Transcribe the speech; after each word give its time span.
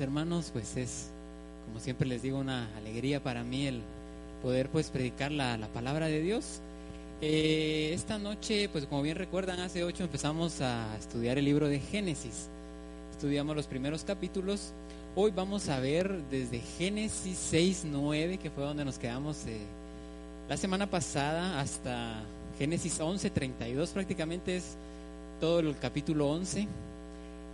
Hermanos, 0.00 0.50
pues 0.52 0.76
es 0.76 1.10
como 1.66 1.80
siempre 1.80 2.06
les 2.06 2.22
digo 2.22 2.38
una 2.38 2.68
alegría 2.76 3.22
para 3.22 3.42
mí 3.42 3.66
el 3.66 3.80
poder 4.42 4.68
pues 4.68 4.90
predicar 4.90 5.32
la, 5.32 5.56
la 5.56 5.68
palabra 5.68 6.06
de 6.06 6.20
Dios. 6.20 6.60
Eh, 7.20 7.92
esta 7.94 8.18
noche, 8.18 8.68
pues 8.68 8.86
como 8.86 9.02
bien 9.02 9.16
recuerdan, 9.16 9.60
hace 9.60 9.82
ocho 9.84 10.04
empezamos 10.04 10.60
a 10.60 10.96
estudiar 10.96 11.38
el 11.38 11.44
libro 11.44 11.68
de 11.68 11.80
Génesis. 11.80 12.48
Estudiamos 13.10 13.56
los 13.56 13.66
primeros 13.66 14.04
capítulos. 14.04 14.72
Hoy 15.14 15.32
vamos 15.34 15.68
a 15.70 15.80
ver 15.80 16.22
desde 16.30 16.60
Génesis 16.60 17.38
6, 17.50 17.86
9, 17.90 18.36
que 18.36 18.50
fue 18.50 18.64
donde 18.64 18.84
nos 18.84 18.98
quedamos 18.98 19.46
eh, 19.46 19.58
la 20.48 20.56
semana 20.58 20.88
pasada, 20.88 21.58
hasta 21.58 22.22
Génesis 22.58 23.00
11, 23.00 23.30
32, 23.30 23.90
prácticamente 23.90 24.56
es 24.56 24.76
todo 25.40 25.60
el 25.60 25.76
capítulo 25.78 26.28
11. 26.30 26.68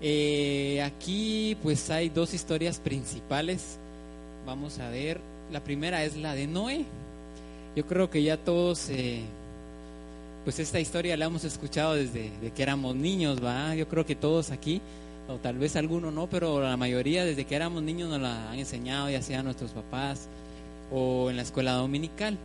Eh, 0.04 0.82
aquí 0.82 1.56
pues 1.62 1.88
hay 1.90 2.08
dos 2.08 2.34
historias 2.34 2.80
principales. 2.80 3.78
Vamos 4.44 4.80
a 4.80 4.90
ver, 4.90 5.20
la 5.52 5.60
primera 5.62 6.04
es 6.04 6.16
la 6.16 6.34
de 6.34 6.48
Noé. 6.48 6.84
Yo 7.76 7.86
creo 7.86 8.10
que 8.10 8.22
ya 8.22 8.36
todos... 8.36 8.90
Eh, 8.90 9.20
pues 10.44 10.58
esta 10.58 10.80
historia 10.80 11.16
la 11.16 11.26
hemos 11.26 11.44
escuchado 11.44 11.94
desde 11.94 12.32
que 12.56 12.62
éramos 12.64 12.96
niños, 12.96 13.42
¿va? 13.42 13.76
Yo 13.76 13.86
creo 13.86 14.04
que 14.04 14.16
todos 14.16 14.50
aquí, 14.50 14.80
o 15.28 15.36
tal 15.36 15.56
vez 15.56 15.76
alguno 15.76 16.10
no, 16.10 16.28
pero 16.28 16.60
la 16.60 16.76
mayoría 16.76 17.24
desde 17.24 17.44
que 17.44 17.54
éramos 17.54 17.80
niños 17.84 18.10
nos 18.10 18.20
la 18.20 18.50
han 18.50 18.58
enseñado, 18.58 19.08
ya 19.08 19.22
sea 19.22 19.44
nuestros 19.44 19.70
papás 19.70 20.26
o 20.90 21.30
en 21.30 21.36
la 21.36 21.42
escuela 21.42 21.74
dominical. 21.74 22.36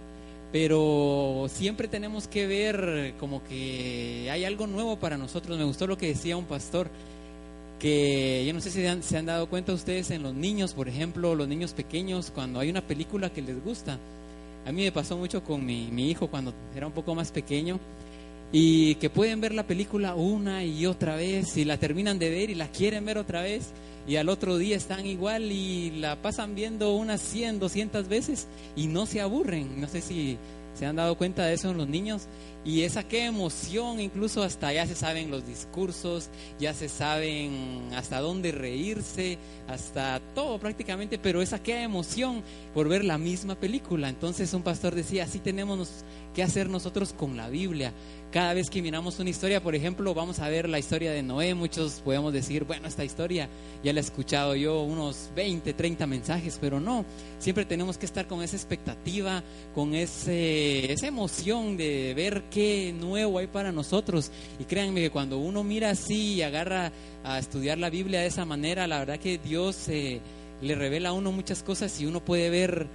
Pero 0.52 1.48
siempre 1.50 1.88
tenemos 1.88 2.28
que 2.28 2.46
ver 2.46 3.16
como 3.20 3.44
que 3.44 4.30
hay 4.32 4.46
algo 4.46 4.68
nuevo 4.68 4.98
para 4.98 5.18
nosotros. 5.18 5.58
Me 5.58 5.64
gustó 5.64 5.88
lo 5.88 5.98
que 5.98 6.08
decía 6.08 6.38
un 6.38 6.46
pastor, 6.46 6.90
que 7.80 8.44
yo 8.46 8.54
no 8.54 8.62
sé 8.62 8.72
si 8.72 8.82
se 8.82 8.88
han, 8.88 9.04
se 9.04 9.18
han 9.18 9.26
dado 9.26 9.48
cuenta 9.48 9.74
ustedes 9.74 10.12
en 10.12 10.24
los 10.24 10.34
niños, 10.34 10.74
por 10.74 10.88
ejemplo, 10.88 11.36
los 11.36 11.48
niños 11.48 11.74
pequeños, 11.74 12.32
cuando 12.34 12.60
hay 12.60 12.70
una 12.70 12.82
película 12.82 13.30
que 13.30 13.42
les 13.42 13.64
gusta, 13.64 13.98
a 14.66 14.72
mí 14.72 14.84
me 14.84 14.92
pasó 14.92 15.18
mucho 15.18 15.44
con 15.44 15.66
mi, 15.66 15.90
mi, 15.92 16.10
hijo 16.10 16.28
cuando 16.28 16.54
era 16.76 16.88
un 16.88 16.94
poco 16.94 17.16
más 17.16 17.32
pequeño 17.32 17.80
y 18.52 18.96
que 18.96 19.10
pueden 19.10 19.42
ver 19.42 19.54
la 19.54 19.68
película 19.68 20.16
una 20.16 20.64
y 20.64 20.86
otra 20.86 21.16
vez 21.16 21.56
y 21.58 21.66
la 21.66 21.78
terminan 21.78 22.20
de 22.20 22.30
ver 22.30 22.50
y 22.50 22.56
la 22.56 22.68
quieren 22.68 23.06
ver 23.06 23.18
otra 23.18 23.42
vez 23.42 23.72
y 24.08 24.16
al 24.16 24.30
otro 24.30 24.58
día 24.58 24.78
están 24.78 25.06
igual 25.06 25.52
y 25.52 25.92
la 25.92 26.16
pasan 26.16 26.56
viendo 26.56 26.96
unas 26.96 27.22
100, 27.22 27.60
200 27.60 28.08
veces 28.08 28.48
y 28.76 28.88
no 28.88 29.06
se 29.06 29.20
aburren. 29.20 29.82
No 29.82 29.88
sé 29.88 30.02
si 30.02 30.38
se 30.76 30.86
han 30.86 30.96
dado 30.96 31.16
cuenta 31.16 31.46
de 31.46 31.56
eso 31.56 31.72
en 31.72 31.78
los 31.78 31.90
niños. 31.90 32.24
Y 32.68 32.82
esa 32.82 33.08
qué 33.08 33.24
emoción, 33.24 34.02
incluso 34.02 34.44
hasta 34.44 34.74
ya 34.74 34.86
se 34.86 34.94
saben 34.94 35.32
los 35.32 35.48
discursos, 35.48 36.30
ya 36.60 36.74
se 36.74 36.90
saben 36.90 37.88
hasta 37.96 38.20
dónde 38.20 38.52
reírse, 38.52 39.38
hasta 39.70 40.20
todo 40.36 40.60
prácticamente, 40.60 41.18
pero 41.18 41.42
esa 41.42 41.64
qué 41.64 41.82
emoción 41.84 42.44
por 42.74 42.90
ver 42.90 43.06
la 43.06 43.18
misma 43.18 43.56
película. 43.56 44.10
Entonces 44.10 44.54
un 44.54 44.64
pastor 44.64 44.96
decía, 44.96 45.24
así 45.24 45.40
tenemos 45.40 46.04
que 46.36 46.44
hacer 46.44 46.70
nosotros 46.70 47.14
con 47.14 47.38
la 47.38 47.48
Biblia. 47.48 47.94
Cada 48.32 48.54
vez 48.54 48.70
que 48.70 48.82
miramos 48.82 49.18
una 49.20 49.30
historia, 49.30 49.64
por 49.64 49.74
ejemplo, 49.74 50.14
vamos 50.14 50.40
a 50.40 50.50
ver 50.50 50.68
la 50.68 50.78
historia 50.78 51.12
de 51.12 51.24
Noé, 51.24 51.56
muchos 51.56 52.02
podemos 52.04 52.34
decir, 52.34 52.66
bueno, 52.66 52.90
esta 52.90 53.06
historia 53.06 53.48
ya 53.82 53.94
la 53.94 54.02
he 54.02 54.04
escuchado 54.04 54.54
yo 54.56 54.82
unos 54.82 55.30
20, 55.38 55.72
30 55.72 56.06
mensajes, 56.06 56.58
pero 56.60 56.82
no, 56.82 57.06
siempre 57.40 57.64
tenemos 57.64 57.98
que 57.98 58.06
estar 58.06 58.28
con 58.28 58.44
esa 58.44 58.58
expectativa, 58.58 59.42
con 59.74 59.96
ese, 59.96 60.92
esa 60.92 61.08
emoción 61.08 61.78
de 61.78 62.14
ver 62.14 62.44
qué 62.52 62.57
nuevo 63.00 63.40
hay 63.40 63.48
para 63.48 63.72
nosotros. 63.72 64.32
Y 64.60 64.66
créanme 64.66 65.02
que 65.02 65.10
cuando 65.10 65.38
uno 65.38 65.64
mira 65.64 65.92
así 65.92 66.36
y 66.36 66.42
agarra 66.42 66.92
a 67.24 67.40
estudiar 67.40 67.78
la 67.78 67.90
Biblia 67.90 68.22
de 68.22 68.28
esa 68.28 68.46
manera, 68.46 68.88
la 68.88 69.00
verdad 69.00 69.20
que 69.20 69.38
Dios 69.38 69.88
eh, 69.90 70.20
le 70.62 70.76
revela 70.76 71.10
a 71.10 71.14
uno 71.14 71.32
muchas 71.32 71.64
cosas 71.64 72.00
y 72.00 72.06
uno 72.06 72.24
puede 72.24 72.50
ver 72.50 72.88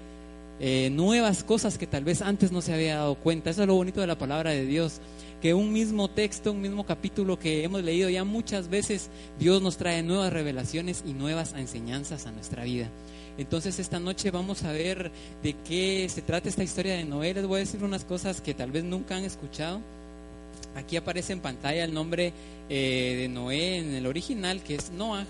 eh, 0.60 0.90
nuevas 0.92 1.44
cosas 1.44 1.78
que 1.78 1.86
tal 1.86 2.04
vez 2.04 2.22
antes 2.22 2.52
no 2.52 2.60
se 2.60 2.74
había 2.74 2.96
dado 2.96 3.14
cuenta. 3.14 3.50
Eso 3.50 3.62
es 3.62 3.68
lo 3.68 3.74
bonito 3.74 4.00
de 4.00 4.06
la 4.06 4.18
palabra 4.18 4.50
de 4.50 4.66
Dios 4.66 5.00
que 5.42 5.54
un 5.54 5.72
mismo 5.72 6.08
texto, 6.08 6.52
un 6.52 6.60
mismo 6.60 6.86
capítulo 6.86 7.36
que 7.36 7.64
hemos 7.64 7.82
leído 7.82 8.08
ya 8.08 8.22
muchas 8.22 8.68
veces, 8.68 9.10
Dios 9.40 9.60
nos 9.60 9.76
trae 9.76 10.00
nuevas 10.04 10.32
revelaciones 10.32 11.02
y 11.04 11.14
nuevas 11.14 11.52
enseñanzas 11.54 12.26
a 12.26 12.30
nuestra 12.30 12.62
vida. 12.62 12.88
Entonces 13.38 13.78
esta 13.78 13.98
noche 13.98 14.30
vamos 14.30 14.62
a 14.64 14.72
ver 14.72 15.10
de 15.42 15.54
qué 15.66 16.08
se 16.08 16.22
trata 16.22 16.48
esta 16.48 16.62
historia 16.62 16.94
de 16.94 17.04
Noé. 17.04 17.34
Les 17.34 17.46
voy 17.46 17.56
a 17.56 17.60
decir 17.60 17.82
unas 17.82 18.04
cosas 18.04 18.40
que 18.40 18.54
tal 18.54 18.70
vez 18.70 18.84
nunca 18.84 19.16
han 19.16 19.24
escuchado. 19.24 19.80
Aquí 20.76 20.96
aparece 20.96 21.32
en 21.32 21.40
pantalla 21.40 21.84
el 21.84 21.92
nombre 21.92 22.32
eh, 22.68 23.16
de 23.18 23.28
Noé 23.28 23.78
en 23.78 23.94
el 23.94 24.06
original, 24.06 24.62
que 24.62 24.74
es 24.74 24.90
Noah. 24.90 25.26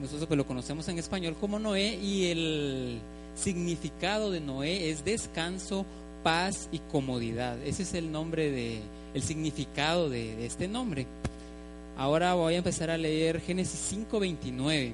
Nosotros 0.00 0.28
lo 0.36 0.46
conocemos 0.46 0.88
en 0.88 0.98
español 0.98 1.36
como 1.40 1.58
Noé 1.58 1.96
y 1.96 2.26
el 2.26 2.98
significado 3.34 4.30
de 4.30 4.40
Noé 4.40 4.90
es 4.90 5.04
descanso, 5.04 5.84
paz 6.22 6.68
y 6.72 6.78
comodidad. 6.78 7.60
Ese 7.64 7.82
es 7.82 7.94
el 7.94 8.12
nombre 8.12 8.50
de, 8.50 8.80
el 9.14 9.22
significado 9.22 10.08
de 10.08 10.46
este 10.46 10.68
nombre. 10.68 11.06
Ahora 11.96 12.34
voy 12.34 12.54
a 12.54 12.58
empezar 12.58 12.90
a 12.90 12.96
leer 12.96 13.40
Génesis 13.40 13.80
5:29. 13.92 14.92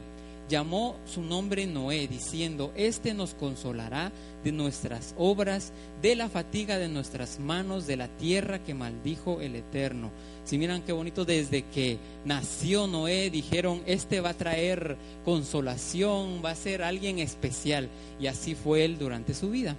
Llamó 0.48 0.96
su 1.06 1.22
nombre 1.22 1.66
Noé, 1.66 2.06
diciendo, 2.06 2.72
Este 2.76 3.14
nos 3.14 3.34
consolará 3.34 4.12
de 4.42 4.52
nuestras 4.52 5.14
obras, 5.16 5.72
de 6.02 6.14
la 6.16 6.28
fatiga 6.28 6.78
de 6.78 6.88
nuestras 6.88 7.38
manos, 7.38 7.86
de 7.86 7.96
la 7.96 8.08
tierra 8.08 8.58
que 8.62 8.74
maldijo 8.74 9.40
el 9.40 9.56
Eterno. 9.56 10.10
Si 10.44 10.58
miran 10.58 10.82
qué 10.82 10.92
bonito, 10.92 11.24
desde 11.24 11.62
que 11.62 11.98
nació 12.24 12.86
Noé, 12.86 13.30
dijeron, 13.30 13.82
Este 13.86 14.20
va 14.20 14.30
a 14.30 14.34
traer 14.34 14.96
consolación, 15.24 16.42
va 16.44 16.50
a 16.50 16.56
ser 16.56 16.82
alguien 16.82 17.18
especial. 17.18 17.88
Y 18.20 18.26
así 18.26 18.54
fue 18.54 18.84
él 18.84 18.98
durante 18.98 19.32
su 19.32 19.50
vida. 19.50 19.76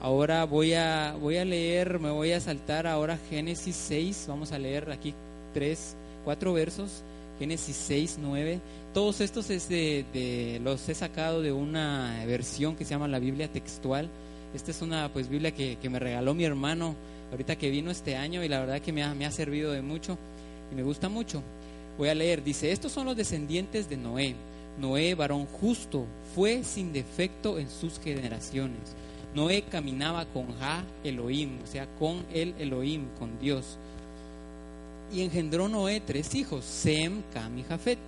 Ahora 0.00 0.44
voy 0.44 0.74
a, 0.74 1.16
voy 1.20 1.38
a 1.38 1.44
leer, 1.44 1.98
me 1.98 2.10
voy 2.10 2.30
a 2.30 2.40
saltar 2.40 2.86
ahora 2.86 3.18
Génesis 3.30 3.74
6, 3.74 4.26
vamos 4.28 4.52
a 4.52 4.58
leer 4.58 4.92
aquí 4.92 5.12
tres, 5.52 5.96
cuatro 6.24 6.52
versos, 6.52 7.02
Génesis 7.38 7.76
6, 7.76 8.18
9. 8.20 8.60
Todos 8.94 9.20
estos 9.20 9.50
es 9.50 9.68
de, 9.68 10.60
los 10.62 10.88
he 10.88 10.94
sacado 10.94 11.42
de 11.42 11.52
una 11.52 12.24
versión 12.26 12.76
que 12.76 12.84
se 12.84 12.90
llama 12.90 13.08
la 13.08 13.18
Biblia 13.18 13.48
textual. 13.48 14.08
Esta 14.54 14.70
es 14.70 14.82
una 14.82 15.12
pues 15.12 15.28
Biblia 15.28 15.52
que, 15.52 15.76
que 15.76 15.90
me 15.90 15.98
regaló 15.98 16.34
mi 16.34 16.44
hermano 16.44 16.94
ahorita 17.30 17.56
que 17.56 17.70
vino 17.70 17.90
este 17.90 18.16
año 18.16 18.42
y 18.42 18.48
la 18.48 18.60
verdad 18.60 18.80
que 18.80 18.92
me 18.92 19.02
ha, 19.02 19.14
me 19.14 19.26
ha 19.26 19.30
servido 19.30 19.72
de 19.72 19.82
mucho 19.82 20.18
y 20.72 20.74
me 20.74 20.82
gusta 20.82 21.08
mucho. 21.08 21.42
Voy 21.96 22.08
a 22.08 22.14
leer, 22.14 22.44
dice, 22.44 22.70
estos 22.72 22.92
son 22.92 23.06
los 23.06 23.16
descendientes 23.16 23.88
de 23.88 23.96
Noé. 23.96 24.34
Noé, 24.80 25.14
varón 25.14 25.46
justo, 25.46 26.06
fue 26.34 26.62
sin 26.62 26.92
defecto 26.92 27.58
en 27.58 27.68
sus 27.68 27.98
generaciones. 27.98 28.94
Noé 29.34 29.62
caminaba 29.62 30.24
con 30.26 30.56
Ja 30.58 30.84
Elohim, 31.04 31.58
o 31.62 31.66
sea, 31.66 31.86
con 31.98 32.24
el 32.32 32.54
Elohim, 32.58 33.06
con 33.18 33.38
Dios. 33.38 33.78
Y 35.12 35.22
engendró 35.22 35.68
Noé 35.68 36.00
tres 36.00 36.34
hijos, 36.34 36.64
Sem, 36.64 37.22
Cam 37.32 37.58
y 37.58 37.62
Jafet. 37.62 37.98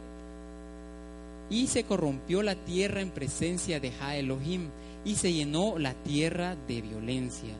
Y 1.48 1.66
se 1.66 1.84
corrompió 1.84 2.42
la 2.42 2.54
tierra 2.54 3.00
en 3.00 3.10
presencia 3.10 3.80
de 3.80 3.90
Ja 3.90 4.16
Elohim, 4.16 4.68
y 5.04 5.14
se 5.14 5.32
llenó 5.32 5.78
la 5.78 5.94
tierra 5.94 6.56
de 6.68 6.82
violencia. 6.82 7.54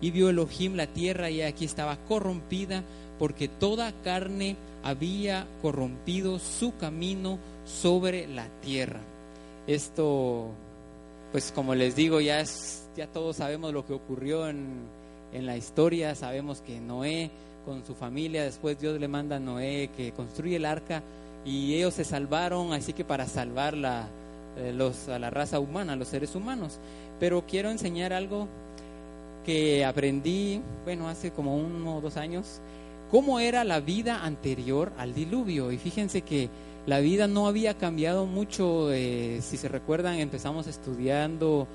Y 0.00 0.10
vio 0.10 0.30
Elohim 0.30 0.74
la 0.74 0.86
tierra, 0.86 1.30
y 1.30 1.42
aquí 1.42 1.64
estaba 1.64 1.96
corrompida, 1.96 2.84
porque 3.18 3.48
toda 3.48 3.92
carne 4.02 4.56
había 4.82 5.46
corrompido 5.62 6.38
su 6.38 6.76
camino 6.76 7.38
sobre 7.64 8.28
la 8.28 8.46
tierra. 8.62 9.00
Esto, 9.66 10.50
pues 11.32 11.50
como 11.50 11.74
les 11.74 11.96
digo, 11.96 12.20
ya 12.20 12.40
es 12.40 12.86
ya 12.96 13.06
todos 13.06 13.36
sabemos 13.36 13.72
lo 13.72 13.84
que 13.84 13.92
ocurrió 13.92 14.48
en, 14.48 14.66
en, 15.32 15.44
la 15.44 15.56
historia, 15.56 16.14
sabemos 16.14 16.62
que 16.62 16.80
Noé 16.80 17.30
con 17.66 17.84
su 17.84 17.94
familia, 17.94 18.44
después 18.44 18.80
Dios 18.80 18.98
le 18.98 19.08
manda 19.08 19.36
a 19.36 19.40
Noé 19.40 19.90
que 19.94 20.12
construye 20.12 20.56
el 20.56 20.64
arca 20.64 21.02
y 21.44 21.74
ellos 21.74 21.94
se 21.94 22.04
salvaron, 22.04 22.72
así 22.72 22.92
que 22.94 23.04
para 23.04 23.26
salvar 23.26 23.76
la, 23.76 24.08
eh, 24.56 24.72
los, 24.72 25.08
a 25.08 25.18
la 25.18 25.28
raza 25.28 25.60
humana, 25.60 25.92
a 25.92 25.96
los 25.96 26.08
seres 26.08 26.34
humanos. 26.34 26.78
Pero 27.20 27.44
quiero 27.46 27.70
enseñar 27.70 28.12
algo 28.12 28.48
que 29.44 29.84
aprendí, 29.84 30.62
bueno, 30.84 31.08
hace 31.08 31.30
como 31.30 31.56
uno 31.56 31.98
o 31.98 32.00
dos 32.00 32.16
años, 32.16 32.60
cómo 33.10 33.38
era 33.38 33.64
la 33.64 33.80
vida 33.80 34.24
anterior 34.24 34.92
al 34.98 35.14
diluvio. 35.14 35.70
Y 35.72 35.78
fíjense 35.78 36.22
que 36.22 36.48
la 36.86 37.00
vida 37.00 37.26
no 37.28 37.46
había 37.46 37.74
cambiado 37.74 38.26
mucho. 38.26 38.92
Eh, 38.92 39.40
si 39.42 39.56
se 39.56 39.68
recuerdan, 39.68 40.16
empezamos 40.16 40.66
estudiando 40.66 41.66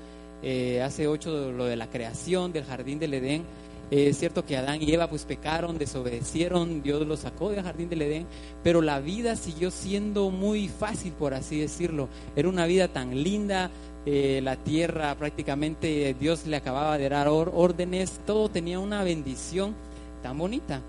eh, 0.42 0.82
hace 0.82 1.06
ocho 1.06 1.52
lo 1.52 1.66
de 1.66 1.76
la 1.76 1.86
creación 1.86 2.52
del 2.52 2.64
jardín 2.64 2.98
del 2.98 3.14
Edén. 3.14 3.44
Eh, 3.92 4.08
es 4.08 4.18
cierto 4.18 4.46
que 4.46 4.56
Adán 4.56 4.82
y 4.82 4.90
Eva 4.90 5.06
pues 5.10 5.26
pecaron, 5.26 5.76
desobedecieron, 5.76 6.82
Dios 6.82 7.06
los 7.06 7.20
sacó 7.20 7.50
del 7.50 7.62
jardín 7.62 7.90
del 7.90 8.00
Edén, 8.00 8.26
pero 8.62 8.80
la 8.80 9.00
vida 9.00 9.36
siguió 9.36 9.70
siendo 9.70 10.30
muy 10.30 10.68
fácil, 10.68 11.12
por 11.12 11.34
así 11.34 11.60
decirlo. 11.60 12.08
Era 12.34 12.48
una 12.48 12.64
vida 12.64 12.88
tan 12.88 13.22
linda, 13.22 13.70
la 14.06 14.56
tierra 14.56 15.14
prácticamente 15.14 16.16
Dios 16.18 16.46
le 16.46 16.56
acababa 16.56 16.96
de 16.96 17.10
dar 17.10 17.28
órdenes, 17.28 18.18
todo 18.26 18.48
tenía 18.48 18.80
una 18.80 19.04
bendición 19.04 19.74
tan 20.22 20.38
bonita. 20.38 20.80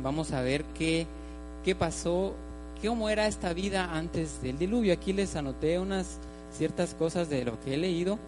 Vamos 0.00 0.30
a 0.30 0.40
ver 0.40 0.62
qué, 0.78 1.04
qué 1.64 1.74
pasó 1.74 2.32
cómo 2.80 3.08
era 3.08 3.26
esta 3.26 3.52
vida 3.52 3.92
antes 3.92 4.40
del 4.40 4.56
diluvio. 4.56 4.92
Aquí 4.92 5.12
les 5.12 5.34
anoté 5.34 5.80
unas 5.80 6.18
ciertas 6.56 6.94
cosas 6.94 7.28
de 7.28 7.44
lo 7.44 7.60
que 7.60 7.74
he 7.74 7.76
leído. 7.76 8.20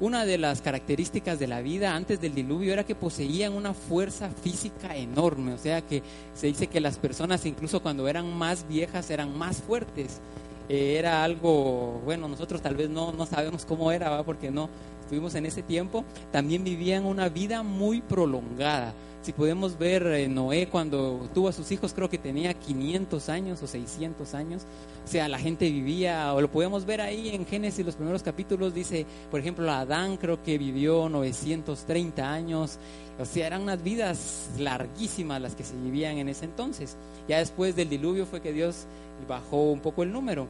Una 0.00 0.24
de 0.24 0.38
las 0.38 0.62
características 0.62 1.40
de 1.40 1.48
la 1.48 1.60
vida 1.60 1.96
antes 1.96 2.20
del 2.20 2.32
diluvio 2.32 2.72
era 2.72 2.84
que 2.84 2.94
poseían 2.94 3.52
una 3.52 3.74
fuerza 3.74 4.30
física 4.30 4.94
enorme, 4.94 5.54
o 5.54 5.58
sea 5.58 5.82
que 5.82 6.04
se 6.34 6.46
dice 6.46 6.68
que 6.68 6.80
las 6.80 6.98
personas 6.98 7.44
incluso 7.46 7.82
cuando 7.82 8.06
eran 8.06 8.32
más 8.32 8.68
viejas 8.68 9.10
eran 9.10 9.36
más 9.36 9.60
fuertes. 9.60 10.20
Eh, 10.68 10.96
era 10.98 11.24
algo, 11.24 12.00
bueno, 12.04 12.28
nosotros 12.28 12.62
tal 12.62 12.76
vez 12.76 12.90
no, 12.90 13.10
no 13.12 13.26
sabemos 13.26 13.64
cómo 13.64 13.90
era, 13.90 14.22
porque 14.22 14.50
no 14.50 14.68
estuvimos 15.08 15.34
en 15.36 15.46
ese 15.46 15.62
tiempo, 15.62 16.04
también 16.30 16.64
vivían 16.64 17.06
una 17.06 17.30
vida 17.30 17.62
muy 17.62 18.02
prolongada. 18.02 18.92
Si 19.22 19.32
podemos 19.32 19.78
ver 19.78 20.06
eh, 20.06 20.28
Noé 20.28 20.68
cuando 20.68 21.30
tuvo 21.32 21.48
a 21.48 21.52
sus 21.54 21.72
hijos, 21.72 21.94
creo 21.94 22.10
que 22.10 22.18
tenía 22.18 22.52
500 22.52 23.30
años 23.30 23.62
o 23.62 23.66
600 23.66 24.34
años. 24.34 24.62
O 25.06 25.08
sea, 25.08 25.26
la 25.28 25.38
gente 25.38 25.70
vivía, 25.70 26.34
o 26.34 26.42
lo 26.42 26.50
podemos 26.50 26.84
ver 26.84 27.00
ahí 27.00 27.30
en 27.30 27.46
Génesis, 27.46 27.86
los 27.86 27.94
primeros 27.94 28.22
capítulos, 28.22 28.74
dice, 28.74 29.06
por 29.30 29.40
ejemplo, 29.40 29.70
Adán 29.72 30.18
creo 30.18 30.42
que 30.42 30.58
vivió 30.58 31.08
930 31.08 32.30
años. 32.30 32.78
O 33.18 33.24
sea, 33.24 33.46
eran 33.46 33.62
unas 33.62 33.82
vidas 33.82 34.50
larguísimas 34.58 35.40
las 35.40 35.54
que 35.54 35.64
se 35.64 35.74
vivían 35.74 36.18
en 36.18 36.28
ese 36.28 36.44
entonces. 36.44 36.98
Ya 37.26 37.38
después 37.38 37.74
del 37.74 37.88
diluvio 37.88 38.26
fue 38.26 38.42
que 38.42 38.52
Dios 38.52 38.84
bajó 39.26 39.72
un 39.72 39.80
poco 39.80 40.02
el 40.02 40.12
número. 40.12 40.46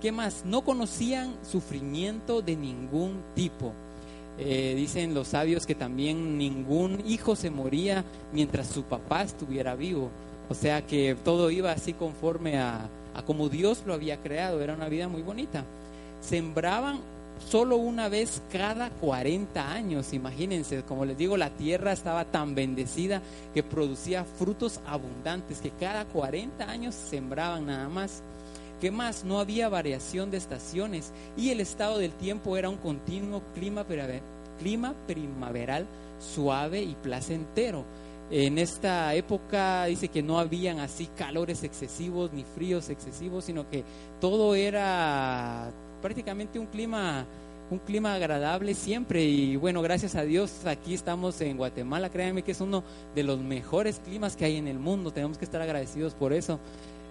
¿Qué 0.00 0.12
más? 0.12 0.44
No 0.46 0.62
conocían 0.62 1.34
sufrimiento 1.42 2.40
de 2.40 2.56
ningún 2.56 3.20
tipo. 3.34 3.74
Eh, 4.38 4.74
dicen 4.76 5.14
los 5.14 5.28
sabios 5.28 5.66
que 5.66 5.74
también 5.74 6.38
ningún 6.38 7.02
hijo 7.06 7.34
se 7.34 7.50
moría 7.50 8.04
mientras 8.32 8.68
su 8.68 8.84
papá 8.84 9.22
estuviera 9.22 9.74
vivo. 9.74 10.10
O 10.48 10.54
sea 10.54 10.86
que 10.86 11.16
todo 11.24 11.50
iba 11.50 11.72
así 11.72 11.92
conforme 11.92 12.58
a, 12.58 12.88
a 13.14 13.22
como 13.22 13.48
Dios 13.48 13.82
lo 13.86 13.94
había 13.94 14.18
creado. 14.18 14.60
Era 14.62 14.74
una 14.74 14.88
vida 14.88 15.08
muy 15.08 15.22
bonita. 15.22 15.64
Sembraban 16.20 17.00
solo 17.46 17.76
una 17.76 18.08
vez 18.08 18.42
cada 18.52 18.90
40 18.90 19.72
años. 19.72 20.12
Imagínense, 20.12 20.82
como 20.82 21.04
les 21.04 21.16
digo, 21.16 21.36
la 21.36 21.50
tierra 21.50 21.92
estaba 21.92 22.24
tan 22.24 22.54
bendecida 22.54 23.22
que 23.54 23.62
producía 23.62 24.24
frutos 24.24 24.80
abundantes, 24.86 25.60
que 25.60 25.70
cada 25.70 26.04
40 26.04 26.68
años 26.68 26.94
sembraban 26.94 27.66
nada 27.66 27.88
más. 27.88 28.22
¿Qué 28.80 28.90
más? 28.90 29.24
No 29.24 29.40
había 29.40 29.68
variación 29.68 30.30
de 30.30 30.36
estaciones 30.36 31.12
y 31.36 31.50
el 31.50 31.60
estado 31.60 31.98
del 31.98 32.12
tiempo 32.12 32.56
era 32.56 32.68
un 32.68 32.76
continuo 32.76 33.42
clima, 33.54 33.84
clima 34.58 34.94
primaveral 35.06 35.86
suave 36.20 36.82
y 36.82 36.94
placentero. 36.94 37.84
En 38.30 38.58
esta 38.58 39.14
época 39.14 39.86
dice 39.86 40.08
que 40.08 40.22
no 40.22 40.38
habían 40.38 40.80
así 40.80 41.08
calores 41.16 41.64
excesivos 41.64 42.32
ni 42.32 42.44
fríos 42.44 42.90
excesivos, 42.90 43.44
sino 43.44 43.68
que 43.68 43.84
todo 44.20 44.54
era 44.54 45.70
prácticamente 46.02 46.58
un 46.58 46.66
clima 46.66 47.26
un 47.70 47.78
clima 47.80 48.14
agradable 48.14 48.72
siempre 48.72 49.24
y 49.24 49.56
bueno, 49.56 49.82
gracias 49.82 50.14
a 50.14 50.22
Dios 50.22 50.64
aquí 50.64 50.94
estamos 50.94 51.38
en 51.42 51.58
Guatemala, 51.58 52.08
créanme 52.08 52.42
que 52.42 52.52
es 52.52 52.62
uno 52.62 52.82
de 53.14 53.22
los 53.22 53.38
mejores 53.40 54.00
climas 54.02 54.36
que 54.36 54.46
hay 54.46 54.56
en 54.56 54.68
el 54.68 54.78
mundo, 54.78 55.10
tenemos 55.10 55.36
que 55.36 55.44
estar 55.44 55.60
agradecidos 55.60 56.14
por 56.14 56.32
eso. 56.32 56.58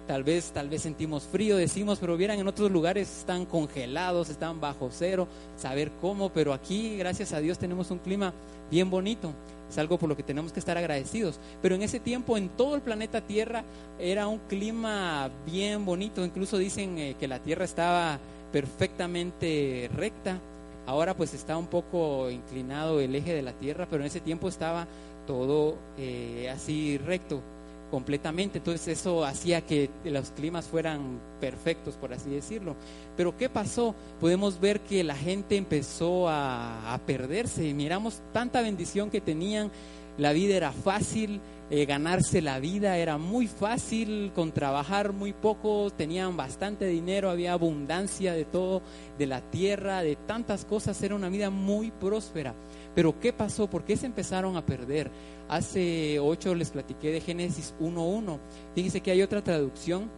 Tal 0.07 0.23
vez, 0.23 0.51
tal 0.53 0.69
vez 0.69 0.83
sentimos 0.83 1.23
frío, 1.23 1.57
decimos, 1.57 1.99
pero 1.99 2.15
vieran 2.15 2.39
en 2.39 2.47
otros 2.47 2.71
lugares 2.71 3.19
están 3.19 3.45
congelados, 3.45 4.29
están 4.29 4.61
bajo 4.61 4.87
cero, 4.89 5.27
saber 5.57 5.91
cómo, 5.99 6.29
pero 6.29 6.53
aquí, 6.53 6.95
gracias 6.95 7.33
a 7.33 7.41
Dios, 7.41 7.59
tenemos 7.59 7.91
un 7.91 7.99
clima 7.99 8.33
bien 8.71 8.89
bonito. 8.89 9.33
Es 9.69 9.77
algo 9.77 9.97
por 9.97 10.07
lo 10.07 10.15
que 10.15 10.23
tenemos 10.23 10.53
que 10.53 10.61
estar 10.61 10.77
agradecidos. 10.77 11.41
Pero 11.61 11.75
en 11.75 11.81
ese 11.81 11.99
tiempo, 11.99 12.37
en 12.37 12.47
todo 12.47 12.75
el 12.75 12.81
planeta 12.81 13.19
Tierra, 13.19 13.65
era 13.99 14.27
un 14.27 14.39
clima 14.47 15.29
bien 15.45 15.83
bonito. 15.83 16.23
Incluso 16.23 16.57
dicen 16.57 16.97
eh, 16.97 17.15
que 17.19 17.27
la 17.27 17.39
Tierra 17.39 17.65
estaba 17.65 18.17
perfectamente 18.53 19.89
recta. 19.93 20.39
Ahora 20.85 21.17
pues 21.17 21.33
está 21.33 21.57
un 21.57 21.67
poco 21.67 22.31
inclinado 22.31 23.01
el 23.01 23.13
eje 23.13 23.33
de 23.33 23.41
la 23.41 23.51
Tierra, 23.51 23.87
pero 23.89 24.03
en 24.03 24.07
ese 24.07 24.21
tiempo 24.21 24.47
estaba 24.47 24.87
todo 25.27 25.75
eh, 25.97 26.49
así 26.49 26.97
recto 26.97 27.41
completamente. 27.89 28.57
Entonces 28.59 28.99
eso 28.99 29.25
hacía 29.25 29.61
que 29.61 29.89
los 30.03 30.31
climas 30.31 30.65
fueran 30.65 31.19
perfectos, 31.39 31.95
por 31.95 32.13
así 32.13 32.29
decirlo. 32.29 32.75
Pero 33.15 33.35
¿qué 33.37 33.49
pasó? 33.49 33.95
Podemos 34.19 34.59
ver 34.59 34.81
que 34.81 35.03
la 35.03 35.15
gente 35.15 35.57
empezó 35.57 36.27
a, 36.29 36.99
perderse. 37.05 37.73
Miramos 37.73 38.21
tanta 38.33 38.61
bendición 38.61 39.09
que 39.09 39.21
tenían. 39.21 39.71
La 40.17 40.33
vida 40.33 40.55
era 40.55 40.71
fácil, 40.71 41.39
eh, 41.69 41.85
ganarse 41.85 42.41
la 42.41 42.59
vida 42.59 42.97
era 42.97 43.19
muy 43.19 43.45
fácil, 43.45 44.31
con 44.33 44.51
trabajar 44.51 45.13
muy 45.13 45.31
poco, 45.31 45.91
tenían 45.91 46.35
bastante 46.35 46.87
dinero, 46.87 47.29
había 47.29 47.53
abundancia 47.53 48.33
de 48.33 48.45
todo, 48.45 48.81
de 49.19 49.27
la 49.27 49.41
tierra, 49.41 50.01
de 50.01 50.15
tantas 50.15 50.65
cosas, 50.65 50.99
era 51.03 51.13
una 51.13 51.29
vida 51.29 51.51
muy 51.51 51.91
próspera. 51.91 52.55
Pero 52.97 53.19
¿qué 53.19 53.31
pasó? 53.31 53.67
¿Por 53.67 53.83
qué 53.83 53.95
se 53.95 54.07
empezaron 54.07 54.57
a 54.57 54.65
perder? 54.65 55.11
Hace 55.49 56.19
ocho 56.19 56.55
les 56.55 56.71
platiqué 56.71 57.11
de 57.11 57.21
Génesis 57.21 57.75
1.1. 57.79 58.39
Fíjense 58.73 59.01
que 59.01 59.11
hay 59.11 59.21
otra 59.21 59.43
traducción. 59.43 60.09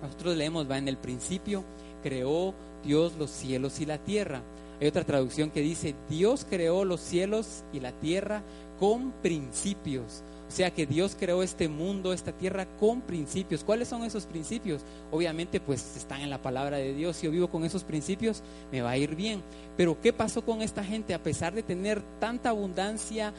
Nosotros 0.00 0.36
leemos, 0.36 0.70
va 0.70 0.78
en 0.78 0.86
el 0.86 0.98
principio, 0.98 1.64
creó 2.04 2.54
Dios 2.84 3.14
los 3.18 3.32
cielos 3.32 3.80
y 3.80 3.86
la 3.86 3.98
tierra. 3.98 4.42
Hay 4.80 4.86
otra 4.86 5.02
traducción 5.02 5.50
que 5.50 5.62
dice, 5.62 5.96
Dios 6.08 6.46
creó 6.48 6.84
los 6.84 7.00
cielos 7.00 7.64
y 7.72 7.80
la 7.80 7.90
tierra 7.90 8.44
con 8.78 9.10
principios. 9.10 10.22
O 10.48 10.50
sea 10.50 10.70
que 10.70 10.86
Dios 10.86 11.16
creó 11.18 11.42
este 11.42 11.68
mundo, 11.68 12.12
esta 12.12 12.32
tierra 12.32 12.66
con 12.78 13.00
principios. 13.00 13.64
¿Cuáles 13.64 13.88
son 13.88 14.04
esos 14.04 14.26
principios? 14.26 14.82
Obviamente 15.10 15.60
pues 15.60 15.96
están 15.96 16.20
en 16.20 16.30
la 16.30 16.40
palabra 16.40 16.76
de 16.76 16.94
Dios. 16.94 17.16
Si 17.16 17.26
yo 17.26 17.32
vivo 17.32 17.48
con 17.48 17.64
esos 17.64 17.84
principios, 17.84 18.42
me 18.70 18.80
va 18.80 18.90
a 18.90 18.96
ir 18.96 19.16
bien. 19.16 19.42
Pero 19.76 20.00
¿qué 20.00 20.12
pasó 20.12 20.42
con 20.42 20.62
esta 20.62 20.84
gente? 20.84 21.14
A 21.14 21.22
pesar 21.22 21.54
de 21.54 21.62
tener 21.62 22.00
tanta 22.20 22.50
abundancia, 22.50 23.34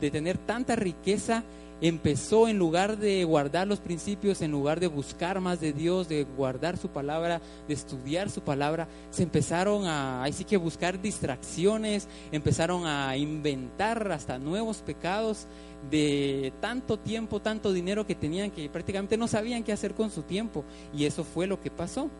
de 0.00 0.10
tener 0.10 0.38
tanta 0.38 0.76
riqueza, 0.76 1.44
empezó 1.80 2.48
en 2.48 2.58
lugar 2.58 2.96
de 2.96 3.24
guardar 3.24 3.66
los 3.66 3.80
principios, 3.80 4.40
en 4.40 4.50
lugar 4.50 4.80
de 4.80 4.86
buscar 4.86 5.40
más 5.40 5.60
de 5.60 5.72
Dios, 5.72 6.08
de 6.08 6.24
guardar 6.24 6.78
su 6.78 6.88
palabra, 6.88 7.40
de 7.68 7.74
estudiar 7.74 8.30
su 8.30 8.40
palabra, 8.40 8.88
se 9.10 9.22
empezaron 9.22 9.86
a, 9.86 10.24
así 10.24 10.44
que 10.44 10.56
buscar 10.56 11.00
distracciones, 11.00 12.08
empezaron 12.32 12.86
a 12.86 13.16
inventar 13.16 14.10
hasta 14.10 14.38
nuevos 14.38 14.78
pecados 14.78 15.46
de 15.90 16.52
tanto 16.60 16.98
tiempo, 16.98 17.40
tanto 17.40 17.72
dinero 17.72 18.06
que 18.06 18.14
tenían 18.14 18.50
que 18.50 18.68
prácticamente 18.68 19.16
no 19.16 19.28
sabían 19.28 19.62
qué 19.62 19.72
hacer 19.72 19.94
con 19.94 20.10
su 20.10 20.22
tiempo. 20.22 20.64
Y 20.96 21.04
eso 21.04 21.24
fue 21.24 21.46
lo 21.46 21.60
que 21.60 21.70
pasó. 21.70 22.10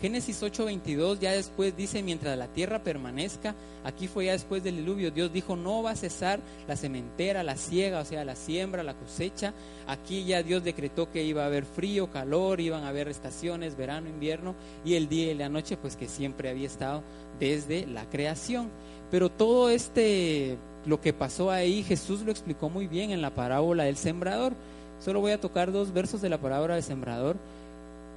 Génesis 0.00 0.42
8:22 0.42 1.18
ya 1.20 1.32
después 1.32 1.76
dice, 1.76 2.02
mientras 2.02 2.36
la 2.36 2.48
tierra 2.48 2.82
permanezca, 2.82 3.54
aquí 3.84 4.06
fue 4.06 4.26
ya 4.26 4.32
después 4.32 4.62
del 4.62 4.76
diluvio, 4.76 5.10
Dios 5.10 5.32
dijo, 5.32 5.56
no 5.56 5.82
va 5.82 5.92
a 5.92 5.96
cesar 5.96 6.40
la 6.68 6.76
sementera, 6.76 7.42
la 7.42 7.56
siega, 7.56 8.00
o 8.00 8.04
sea, 8.04 8.22
la 8.24 8.36
siembra, 8.36 8.82
la 8.82 8.92
cosecha. 8.94 9.54
Aquí 9.86 10.24
ya 10.24 10.42
Dios 10.42 10.62
decretó 10.62 11.10
que 11.10 11.24
iba 11.24 11.44
a 11.44 11.46
haber 11.46 11.64
frío, 11.64 12.10
calor, 12.10 12.60
iban 12.60 12.84
a 12.84 12.88
haber 12.88 13.08
estaciones, 13.08 13.78
verano, 13.78 14.08
invierno, 14.08 14.54
y 14.84 14.94
el 14.94 15.08
día 15.08 15.30
y 15.30 15.34
la 15.36 15.48
noche, 15.48 15.76
pues 15.76 15.96
que 15.96 16.08
siempre 16.08 16.50
había 16.50 16.66
estado 16.66 17.02
desde 17.38 17.86
la 17.86 18.04
creación. 18.10 18.68
Pero 19.10 19.30
todo 19.30 19.70
este, 19.70 20.58
lo 20.86 21.00
que 21.00 21.12
pasó 21.12 21.50
ahí, 21.50 21.82
Jesús 21.82 22.22
lo 22.22 22.30
explicó 22.30 22.68
muy 22.68 22.86
bien 22.86 23.10
en 23.10 23.22
la 23.22 23.30
parábola 23.30 23.84
del 23.84 23.96
sembrador. 23.96 24.52
Solo 25.00 25.20
voy 25.20 25.32
a 25.32 25.40
tocar 25.40 25.72
dos 25.72 25.92
versos 25.92 26.20
de 26.20 26.28
la 26.28 26.38
parábola 26.38 26.74
del 26.74 26.82
sembrador. 26.82 27.36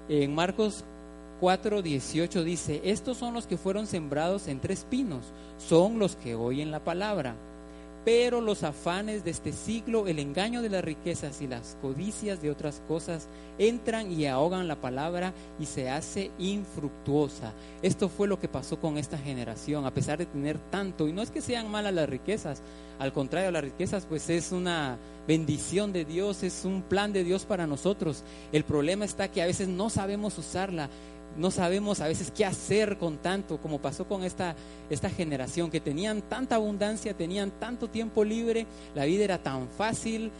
En 0.09 0.33
Marcos 0.33 0.83
4:18 1.41 2.43
dice, 2.43 2.81
estos 2.83 3.17
son 3.17 3.33
los 3.33 3.47
que 3.47 3.57
fueron 3.57 3.87
sembrados 3.87 4.47
entre 4.47 4.73
espinos, 4.73 5.25
son 5.57 5.99
los 5.99 6.15
que 6.15 6.35
oyen 6.35 6.71
la 6.71 6.79
palabra, 6.79 7.35
pero 8.07 8.39
los 8.39 8.63
afanes 8.63 9.25
de 9.25 9.31
este 9.31 9.51
siglo, 9.51 10.07
el 10.07 10.19
engaño 10.19 10.61
de 10.61 10.69
las 10.69 10.81
riquezas 10.81 11.41
y 11.41 11.47
las 11.47 11.77
codicias 11.81 12.41
de 12.41 12.49
otras 12.49 12.81
cosas 12.87 13.27
entran 13.57 14.09
y 14.09 14.27
ahogan 14.27 14.69
la 14.69 14.79
palabra 14.79 15.33
y 15.59 15.65
se 15.65 15.89
hace 15.89 16.31
infructuosa. 16.39 17.51
Esto 17.81 18.07
fue 18.07 18.29
lo 18.29 18.39
que 18.39 18.47
pasó 18.47 18.79
con 18.79 18.97
esta 18.97 19.17
generación, 19.17 19.85
a 19.85 19.93
pesar 19.93 20.19
de 20.19 20.25
tener 20.25 20.57
tanto. 20.57 21.09
Y 21.09 21.11
no 21.11 21.21
es 21.21 21.31
que 21.31 21.41
sean 21.41 21.69
malas 21.69 21.93
las 21.93 22.07
riquezas, 22.07 22.61
al 22.97 23.11
contrario, 23.11 23.51
las 23.51 23.65
riquezas 23.65 24.05
pues 24.05 24.29
es 24.29 24.53
una 24.53 24.97
bendición 25.27 25.91
de 25.91 26.05
Dios, 26.05 26.43
es 26.43 26.63
un 26.63 26.83
plan 26.83 27.11
de 27.11 27.25
Dios 27.25 27.43
para 27.43 27.67
nosotros. 27.67 28.23
El 28.53 28.63
problema 28.63 29.03
está 29.03 29.27
que 29.29 29.41
a 29.41 29.45
veces 29.45 29.67
no 29.67 29.89
sabemos 29.89 30.37
usarla 30.37 30.89
no 31.37 31.51
sabemos 31.51 32.01
a 32.01 32.07
veces 32.07 32.31
qué 32.31 32.45
hacer 32.45 32.97
con 32.97 33.17
tanto, 33.17 33.57
como 33.57 33.79
pasó 33.79 34.05
con 34.07 34.23
esta, 34.23 34.55
esta 34.89 35.09
generación, 35.09 35.69
que 35.69 35.79
tenían 35.79 36.21
tanta 36.21 36.55
abundancia, 36.55 37.13
tenían 37.13 37.51
tanto 37.51 37.89
tiempo 37.89 38.23
libre, 38.23 38.65
la 38.95 39.05
vida 39.05 39.23
era 39.23 39.37
tan 39.37 39.67
fácil 39.69 40.31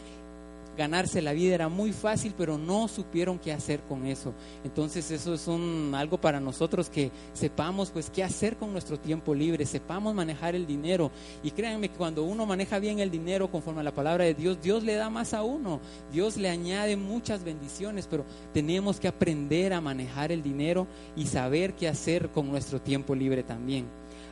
ganarse 0.78 1.20
la 1.20 1.32
vida 1.32 1.54
era 1.54 1.68
muy 1.68 1.92
fácil, 1.92 2.32
pero 2.38 2.56
no 2.56 2.86
supieron 2.86 3.38
qué 3.38 3.52
hacer 3.52 3.80
con 3.80 4.06
eso. 4.06 4.32
Entonces 4.64 5.10
eso 5.10 5.34
es 5.34 5.48
un, 5.48 5.92
algo 5.94 6.18
para 6.18 6.38
nosotros 6.40 6.88
que 6.88 7.10
sepamos 7.34 7.90
pues 7.90 8.08
qué 8.08 8.22
hacer 8.22 8.56
con 8.56 8.72
nuestro 8.72 8.98
tiempo 8.98 9.34
libre, 9.34 9.66
sepamos 9.66 10.14
manejar 10.14 10.54
el 10.54 10.66
dinero. 10.66 11.10
Y 11.42 11.50
créanme 11.50 11.88
que 11.88 11.96
cuando 11.96 12.22
uno 12.22 12.46
maneja 12.46 12.78
bien 12.78 13.00
el 13.00 13.10
dinero 13.10 13.50
conforme 13.50 13.80
a 13.80 13.84
la 13.84 13.94
palabra 13.94 14.24
de 14.24 14.34
Dios, 14.34 14.62
Dios 14.62 14.84
le 14.84 14.94
da 14.94 15.10
más 15.10 15.34
a 15.34 15.42
uno, 15.42 15.80
Dios 16.12 16.36
le 16.36 16.48
añade 16.48 16.96
muchas 16.96 17.42
bendiciones, 17.42 18.06
pero 18.08 18.24
tenemos 18.54 19.00
que 19.00 19.08
aprender 19.08 19.72
a 19.72 19.80
manejar 19.80 20.30
el 20.30 20.42
dinero 20.44 20.86
y 21.16 21.26
saber 21.26 21.74
qué 21.74 21.88
hacer 21.88 22.28
con 22.30 22.48
nuestro 22.48 22.80
tiempo 22.80 23.16
libre 23.16 23.42
también. 23.42 23.86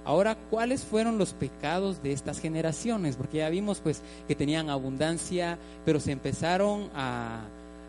Ahora, 0.06 0.36
¿cuáles 0.50 0.84
fueron 0.84 1.18
los 1.18 1.32
pecados 1.32 2.00
de 2.00 2.12
estas 2.12 2.38
generaciones? 2.38 3.16
Porque 3.16 3.38
ya 3.38 3.48
vimos 3.48 3.80
pues 3.80 4.02
que 4.28 4.36
tenían 4.36 4.70
abundancia, 4.70 5.58
pero 5.84 5.98
se 5.98 6.12
empezaron 6.12 6.88
a, 6.94 7.40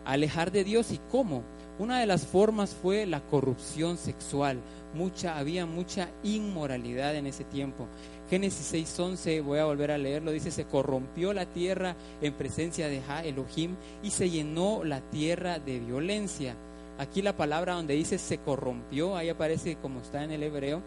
alejar 0.04 0.50
de 0.50 0.64
Dios 0.64 0.90
y 0.90 0.98
cómo. 1.12 1.44
Una 1.78 2.00
de 2.00 2.06
las 2.06 2.26
formas 2.26 2.74
fue 2.74 3.06
la 3.06 3.20
corrupción 3.20 3.96
sexual. 3.96 4.58
Mucha, 4.94 5.38
había 5.38 5.64
mucha 5.64 6.08
inmoralidad 6.24 7.14
en 7.14 7.28
ese 7.28 7.44
tiempo. 7.44 7.86
Génesis 8.28 8.72
6:11, 8.98 9.40
voy 9.44 9.60
a 9.60 9.66
volver 9.66 9.92
a 9.92 9.98
leerlo, 9.98 10.32
dice, 10.32 10.50
se 10.50 10.64
corrompió 10.64 11.32
la 11.32 11.46
tierra 11.46 11.94
en 12.20 12.34
presencia 12.34 12.88
de 12.88 13.00
Ja 13.00 13.22
Elohim 13.22 13.76
y 14.02 14.10
se 14.10 14.28
llenó 14.28 14.82
la 14.82 15.02
tierra 15.02 15.60
de 15.60 15.78
violencia. 15.78 16.56
Aquí 16.98 17.22
la 17.22 17.36
palabra 17.36 17.74
donde 17.74 17.94
dice 17.94 18.18
se 18.18 18.38
corrompió, 18.38 19.16
ahí 19.16 19.28
aparece 19.28 19.76
como 19.76 20.00
está 20.00 20.24
en 20.24 20.32
el 20.32 20.42
hebreo, 20.42 20.82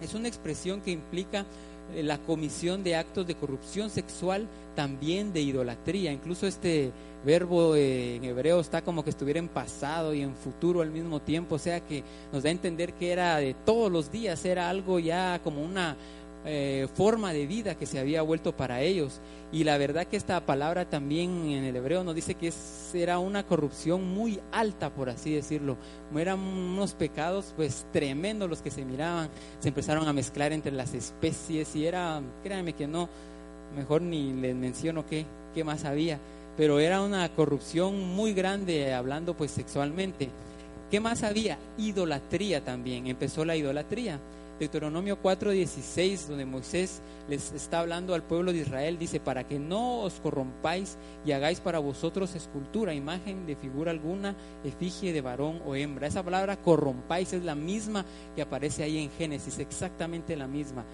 es 0.00 0.14
una 0.14 0.28
expresión 0.28 0.80
que 0.80 0.90
implica 0.90 1.44
eh, 1.94 2.02
la 2.02 2.18
comisión 2.18 2.82
de 2.84 2.96
actos 2.96 3.26
de 3.26 3.34
corrupción 3.34 3.90
sexual, 3.90 4.46
también 4.74 5.32
de 5.32 5.40
idolatría. 5.40 6.12
Incluso 6.12 6.46
este 6.46 6.92
verbo 7.24 7.74
eh, 7.74 8.16
en 8.16 8.24
hebreo 8.24 8.60
está 8.60 8.82
como 8.82 9.04
que 9.04 9.10
estuviera 9.10 9.38
en 9.38 9.48
pasado 9.48 10.14
y 10.14 10.22
en 10.22 10.34
futuro 10.34 10.80
al 10.80 10.90
mismo 10.90 11.20
tiempo, 11.20 11.56
o 11.56 11.58
sea 11.58 11.80
que 11.80 12.02
nos 12.32 12.42
da 12.42 12.48
a 12.48 12.52
entender 12.52 12.94
que 12.94 13.12
era 13.12 13.36
de 13.36 13.54
todos 13.54 13.92
los 13.92 14.10
días, 14.10 14.44
era 14.44 14.70
algo 14.70 14.98
ya 14.98 15.40
como 15.44 15.62
una 15.62 15.96
eh, 16.46 16.88
forma 16.94 17.34
de 17.34 17.46
vida 17.46 17.74
que 17.74 17.84
se 17.84 17.98
había 17.98 18.22
vuelto 18.22 18.56
para 18.56 18.80
ellos. 18.80 19.20
Y 19.52 19.64
la 19.64 19.76
verdad 19.76 20.06
que 20.06 20.16
esta 20.16 20.40
palabra 20.46 20.88
también 20.88 21.50
en 21.50 21.64
el 21.64 21.76
hebreo 21.76 22.02
nos 22.02 22.14
dice 22.14 22.34
que 22.34 22.52
era 22.94 23.18
una 23.18 23.44
corrupción 23.44 24.14
muy 24.14 24.40
alta, 24.52 24.90
por 24.90 25.10
así 25.10 25.34
decirlo. 25.34 25.76
Eran 26.16 26.38
unos 26.38 26.94
pecados 26.94 27.52
pues 27.56 27.84
tremendos 27.92 28.48
los 28.48 28.62
que 28.62 28.70
se 28.70 28.84
miraban. 28.84 29.28
Se 29.58 29.68
empezaron 29.68 30.08
a 30.08 30.12
mezclar 30.12 30.52
entre 30.52 30.72
las 30.72 30.94
especies 30.94 31.76
y 31.76 31.86
era, 31.86 32.22
créanme 32.42 32.72
que 32.72 32.86
no, 32.86 33.08
mejor 33.76 34.00
ni 34.02 34.32
les 34.32 34.54
menciono 34.54 35.04
qué, 35.06 35.26
qué 35.54 35.62
más 35.62 35.84
había. 35.84 36.18
Pero 36.56 36.78
era 36.78 37.02
una 37.02 37.28
corrupción 37.34 38.14
muy 38.14 38.32
grande 38.32 38.94
hablando 38.94 39.34
pues 39.34 39.50
sexualmente. 39.50 40.30
¿Qué 40.90 41.00
más 41.00 41.22
había? 41.22 41.58
Idolatría 41.76 42.64
también. 42.64 43.06
Empezó 43.06 43.44
la 43.44 43.56
idolatría. 43.56 44.18
Deuteronomio 44.60 45.16
4:16, 45.22 46.28
donde 46.28 46.44
Moisés 46.44 47.00
les 47.30 47.50
está 47.52 47.80
hablando 47.80 48.14
al 48.14 48.22
pueblo 48.22 48.52
de 48.52 48.58
Israel, 48.58 48.98
dice, 48.98 49.18
para 49.18 49.44
que 49.44 49.58
no 49.58 50.00
os 50.00 50.20
corrompáis 50.20 50.98
y 51.24 51.32
hagáis 51.32 51.60
para 51.60 51.78
vosotros 51.78 52.34
escultura, 52.34 52.92
imagen 52.92 53.46
de 53.46 53.56
figura 53.56 53.90
alguna, 53.90 54.36
efigie 54.62 55.14
de 55.14 55.22
varón 55.22 55.62
o 55.66 55.74
hembra. 55.74 56.06
Esa 56.06 56.22
palabra 56.22 56.56
corrompáis 56.56 57.32
es 57.32 57.42
la 57.42 57.54
misma 57.54 58.04
que 58.36 58.42
aparece 58.42 58.82
ahí 58.82 58.98
en 58.98 59.10
Génesis, 59.10 59.58
exactamente 59.58 60.36
la 60.36 60.46
misma. 60.46 60.84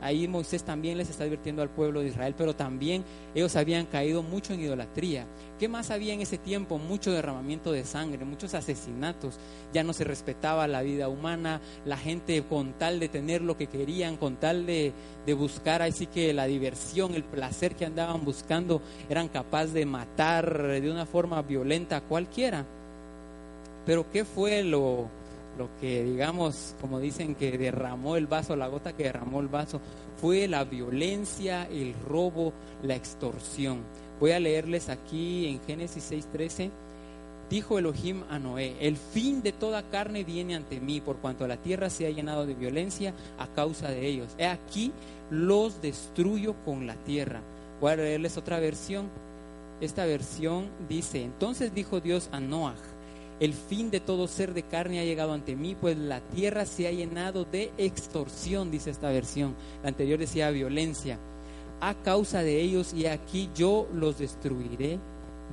Ahí 0.00 0.28
Moisés 0.28 0.62
también 0.64 0.98
les 0.98 1.08
está 1.08 1.24
advirtiendo 1.24 1.62
al 1.62 1.70
pueblo 1.70 2.00
de 2.00 2.08
Israel, 2.08 2.34
pero 2.36 2.54
también 2.54 3.04
ellos 3.34 3.56
habían 3.56 3.86
caído 3.86 4.22
mucho 4.22 4.52
en 4.52 4.60
idolatría. 4.60 5.26
¿Qué 5.58 5.68
más 5.68 5.90
había 5.90 6.12
en 6.12 6.20
ese 6.20 6.36
tiempo? 6.36 6.78
Mucho 6.78 7.12
derramamiento 7.12 7.72
de 7.72 7.84
sangre, 7.84 8.24
muchos 8.24 8.54
asesinatos. 8.54 9.38
Ya 9.72 9.82
no 9.82 9.92
se 9.92 10.04
respetaba 10.04 10.66
la 10.66 10.82
vida 10.82 11.08
humana, 11.08 11.60
la 11.86 11.96
gente 11.96 12.42
con 12.42 12.72
tal 12.74 13.00
de 13.00 13.08
tener 13.08 13.40
lo 13.40 13.56
que 13.56 13.66
querían, 13.66 14.16
con 14.16 14.36
tal 14.36 14.66
de, 14.66 14.92
buscar 15.38 15.80
así 15.80 16.06
que 16.06 16.34
la 16.34 16.46
diversión, 16.46 17.14
el 17.14 17.24
placer 17.24 17.74
que 17.74 17.86
andaban 17.86 18.24
buscando, 18.24 18.82
eran 19.08 19.28
capaces 19.28 19.72
de 19.72 19.86
matar 19.86 20.80
de 20.80 20.90
una 20.90 21.06
forma 21.06 21.40
violenta 21.42 21.96
a 21.96 22.00
cualquiera. 22.02 22.66
Pero 23.86 24.10
¿qué 24.10 24.24
fue 24.24 24.62
lo, 24.62 25.08
lo 25.58 25.68
que 25.80 26.04
digamos, 26.04 26.74
como 26.80 27.00
dicen 27.00 27.34
que 27.34 27.56
derramó 27.58 28.16
el 28.16 28.26
vaso, 28.26 28.56
la 28.56 28.68
gota 28.68 28.94
que 28.94 29.04
derramó 29.04 29.40
el 29.40 29.48
vaso, 29.48 29.80
fue 30.20 30.48
la 30.48 30.64
violencia, 30.64 31.68
el 31.70 31.94
robo, 32.08 32.52
la 32.82 32.94
extorsión. 32.94 33.80
Voy 34.20 34.32
a 34.32 34.40
leerles 34.40 34.88
aquí 34.88 35.48
en 35.48 35.60
Génesis 35.62 36.10
6:13. 36.10 36.70
Dijo 37.50 37.78
Elohim 37.78 38.22
a 38.30 38.38
Noé, 38.38 38.74
el 38.80 38.96
fin 38.96 39.42
de 39.42 39.52
toda 39.52 39.82
carne 39.90 40.24
viene 40.24 40.54
ante 40.54 40.80
mí, 40.80 41.02
por 41.02 41.18
cuanto 41.18 41.46
la 41.46 41.58
tierra 41.58 41.90
se 41.90 42.06
ha 42.06 42.10
llenado 42.10 42.46
de 42.46 42.54
violencia 42.54 43.12
a 43.38 43.46
causa 43.48 43.90
de 43.90 44.06
ellos. 44.06 44.34
He 44.38 44.46
aquí, 44.46 44.92
los 45.30 45.82
destruyo 45.82 46.54
con 46.64 46.86
la 46.86 46.94
tierra. 46.94 47.42
Voy 47.80 47.92
a 47.92 47.96
leerles 47.96 48.38
otra 48.38 48.60
versión. 48.60 49.10
Esta 49.80 50.06
versión 50.06 50.70
dice, 50.88 51.22
entonces 51.22 51.74
dijo 51.74 52.00
Dios 52.00 52.30
a 52.32 52.40
Noah, 52.40 52.76
el 53.40 53.52
fin 53.52 53.90
de 53.90 54.00
todo 54.00 54.28
ser 54.28 54.54
de 54.54 54.62
carne 54.62 55.00
ha 55.00 55.04
llegado 55.04 55.32
ante 55.32 55.56
mí, 55.56 55.74
pues 55.74 55.96
la 55.98 56.20
tierra 56.20 56.66
se 56.66 56.86
ha 56.86 56.92
llenado 56.92 57.44
de 57.44 57.72
extorsión, 57.78 58.70
dice 58.70 58.90
esta 58.90 59.10
versión. 59.10 59.54
La 59.82 59.88
anterior 59.88 60.18
decía 60.18 60.50
violencia. 60.50 61.18
A 61.80 61.94
causa 61.94 62.42
de 62.42 62.60
ellos, 62.60 62.94
y 62.94 63.06
aquí 63.06 63.50
yo 63.54 63.88
los 63.92 64.18
destruiré 64.18 64.98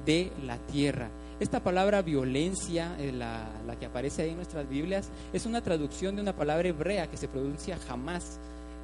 de 0.06 0.32
la 0.46 0.58
tierra. 0.58 1.10
Esta 1.40 1.64
palabra 1.64 2.04
violencia, 2.04 2.96
eh, 3.00 3.12
la, 3.12 3.50
la, 3.66 3.80
que 3.80 3.88
aparece 3.88 4.22
ahí 4.22 4.30
en 4.30 4.36
nuestras 4.36 4.70
Biblias, 4.70 5.10
es 5.34 5.48
una 5.48 5.62
traducción 5.62 6.16
de 6.16 6.22
una 6.22 6.36
palabra 6.36 6.68
hebrea 6.68 7.10
que 7.10 7.18
se 7.18 7.28
pronuncia 7.28 7.80
jamás. 7.88 8.40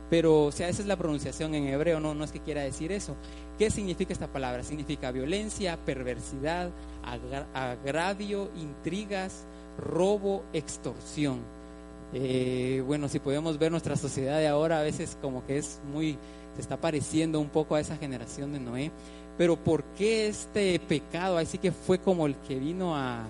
Pero, 0.10 0.46
o 0.46 0.52
sea, 0.52 0.70
esa 0.70 0.82
es 0.82 0.88
la 0.88 0.96
pronunciación 0.96 1.54
en 1.54 1.68
hebreo, 1.68 2.00
no, 2.00 2.14
no 2.14 2.24
es 2.24 2.32
que 2.32 2.40
quiera 2.40 2.62
decir 2.62 2.92
eso. 2.92 3.16
¿Qué 3.58 3.70
significa 3.70 4.14
esta 4.14 4.28
palabra? 4.28 4.64
Significa 4.64 5.12
violencia, 5.12 5.78
perversidad, 5.86 6.70
agravio, 7.54 8.50
intrigas, 8.56 9.46
robo, 9.78 10.44
extorsión. 10.54 11.40
Eh, 12.14 12.82
bueno, 12.86 13.10
si 13.10 13.20
podemos 13.20 13.58
ver 13.58 13.72
nuestra 13.72 13.98
sociedad 13.98 14.38
de 14.38 14.48
ahora, 14.48 14.80
a 14.80 14.84
veces 14.84 15.18
como 15.22 15.46
que 15.46 15.58
es 15.58 15.82
muy, 15.92 16.18
se 16.56 16.62
está 16.62 16.78
pareciendo 16.78 17.40
un 17.40 17.50
poco 17.50 17.76
a 17.76 17.82
esa 17.82 17.98
generación 17.98 18.54
de 18.54 18.60
Noé. 18.60 18.92
Pero 19.38 19.58
¿por 19.58 19.84
qué 19.98 20.28
este 20.28 20.80
pecado? 20.80 21.38
Así 21.38 21.58
que 21.58 21.72
fue 21.72 22.00
como 22.00 22.26
el 22.26 22.36
que 22.48 22.56
vino 22.56 22.96
a, 22.96 23.26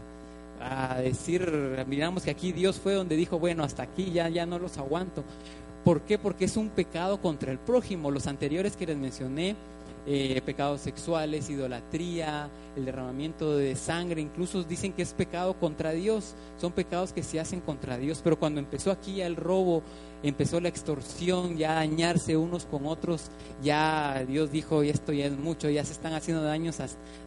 a 0.62 1.00
decir, 1.00 1.86
miramos 1.88 2.24
que 2.24 2.32
aquí 2.32 2.52
Dios 2.52 2.80
fue 2.80 2.94
donde 2.94 3.16
dijo, 3.16 3.40
bueno, 3.40 3.64
hasta 3.64 3.84
aquí 3.84 4.12
ya, 4.12 4.30
ya 4.30 4.46
no 4.46 4.60
los 4.60 4.78
aguanto. 4.78 5.24
¿Por 5.88 6.02
qué? 6.02 6.18
Porque 6.18 6.44
es 6.44 6.58
un 6.58 6.68
pecado 6.68 7.22
contra 7.22 7.50
el 7.50 7.60
prójimo. 7.60 8.12
Los 8.12 8.28
anteriores 8.28 8.76
que 8.76 8.86
les 8.86 8.98
mencioné, 8.98 9.56
eh, 10.06 10.42
pecados 10.46 10.82
sexuales, 10.82 11.50
idolatría, 11.50 12.50
el 12.76 12.84
derramamiento 12.84 13.56
de 13.56 13.74
sangre, 13.78 14.20
incluso 14.20 14.64
dicen 14.64 14.92
que 14.92 15.02
es 15.02 15.14
pecado 15.14 15.54
contra 15.54 15.92
Dios, 15.92 16.36
son 16.60 16.74
pecados 16.74 17.14
que 17.14 17.24
se 17.24 17.40
hacen 17.40 17.62
contra 17.62 17.98
Dios, 17.98 18.20
pero 18.22 18.38
cuando 18.38 18.60
empezó 18.60 18.92
aquí 18.92 19.16
ya 19.16 19.28
el 19.28 19.38
robo, 19.38 19.82
empezó 20.24 20.60
la 20.60 20.68
extorsión, 20.68 21.56
ya 21.56 21.76
dañarse 21.76 22.36
unos 22.36 22.66
con 22.66 22.86
otros, 22.86 23.32
ya 23.64 24.26
Dios 24.28 24.52
dijo, 24.52 24.84
esto 24.84 25.14
ya 25.14 25.28
es 25.28 25.38
mucho, 25.38 25.70
ya 25.70 25.86
se 25.86 25.94
están 25.94 26.12
haciendo 26.12 26.44
daños, 26.44 26.80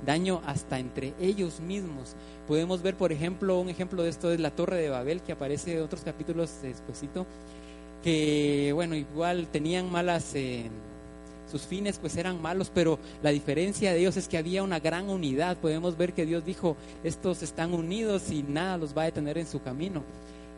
daño 0.05 0.43
hasta 0.45 0.79
entre 0.79 1.15
ellos 1.19 1.61
mismos. 1.61 2.15
Podemos 2.47 2.83
ver, 2.83 2.95
por 2.97 3.11
ejemplo, 3.11 3.59
un 3.59 3.71
ejemplo 3.71 4.03
de 4.03 4.11
esto 4.11 4.31
es 4.31 4.39
la 4.39 4.51
Torre 4.51 4.83
de 4.83 4.91
Babel, 4.91 5.23
que 5.23 5.33
aparece 5.33 5.79
en 5.79 5.83
otros 5.83 6.03
capítulos 6.03 6.51
despuesito, 6.63 7.27
que 8.03 8.73
bueno, 8.75 8.95
igual 8.95 9.49
tenían 9.51 9.91
malas... 9.91 10.35
Eh, 10.35 10.71
sus 11.51 11.63
fines 11.63 11.99
pues 11.99 12.17
eran 12.17 12.41
malos, 12.41 12.71
pero 12.73 12.99
la 13.23 13.31
diferencia 13.31 13.93
de 13.93 13.99
ellos 13.99 14.17
es 14.17 14.29
que 14.29 14.39
había 14.39 14.63
una 14.63 14.79
gran 14.79 15.11
unidad. 15.11 15.57
Podemos 15.57 15.97
ver 15.97 16.13
que 16.13 16.25
Dios 16.25 16.45
dijo, 16.45 16.77
estos 17.03 17.43
están 17.43 17.75
unidos 17.75 18.31
y 18.31 18.43
nada 18.43 18.79
los 18.79 18.97
va 18.97 19.03
a 19.03 19.07
detener 19.07 19.37
en 19.37 19.47
su 19.47 19.61
camino. 19.61 20.05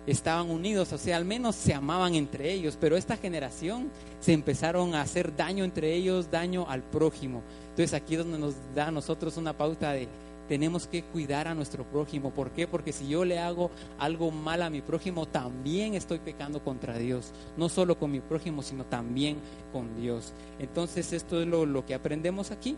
estaban 0.07 0.51
unidos, 0.51 0.93
o 0.93 0.99
sea, 0.99 1.17
al 1.17 1.25
menos 1.25 1.55
se 1.55 1.73
amaban 1.73 2.15
entre 2.15 2.53
ellos, 2.53 2.77
pero 2.79 2.97
esta 2.97 3.17
generación 3.17 3.89
se 4.21 4.33
empezaron 4.33 4.95
a 4.95 5.01
hacer 5.01 5.35
daño 5.37 5.65
entre 5.65 5.95
ellos, 5.95 6.31
daño 6.31 6.67
al 6.69 6.83
prójimo. 6.83 7.41
Entonces 7.71 7.95
aquí 7.95 8.15
es 8.15 8.19
donde 8.19 8.39
nos 8.39 8.55
da 8.75 8.89
a 8.89 8.91
nosotros 8.91 9.37
una 9.37 9.53
pauta 9.53 9.93
de 9.93 10.09
tenemos 10.49 10.87
que 10.87 11.03
cuidar 11.03 11.49
a 11.49 11.55
nuestro 11.55 11.85
prójimo. 11.85 12.31
¿Por 12.31 12.51
qué? 12.51 12.67
Porque 12.67 12.93
si 12.93 13.09
yo 13.09 13.25
le 13.25 13.39
hago 13.39 13.71
algo 13.99 14.31
mal 14.31 14.63
a 14.63 14.71
mi 14.71 14.81
prójimo, 14.81 15.27
también 15.27 15.95
estoy 15.95 16.19
pecando 16.19 16.63
contra 16.63 16.99
Dios. 16.99 17.33
No 17.57 17.69
solo 17.69 17.99
con 17.99 18.11
mi 18.11 18.21
prójimo, 18.21 18.63
sino 18.63 18.85
también 18.85 19.39
con 19.73 20.01
Dios. 20.01 20.33
Entonces 20.59 21.13
esto 21.13 21.41
es 21.41 21.47
lo, 21.47 21.67
lo 21.67 21.87
que 21.87 21.95
aprendemos 21.95 22.51
aquí. 22.51 22.77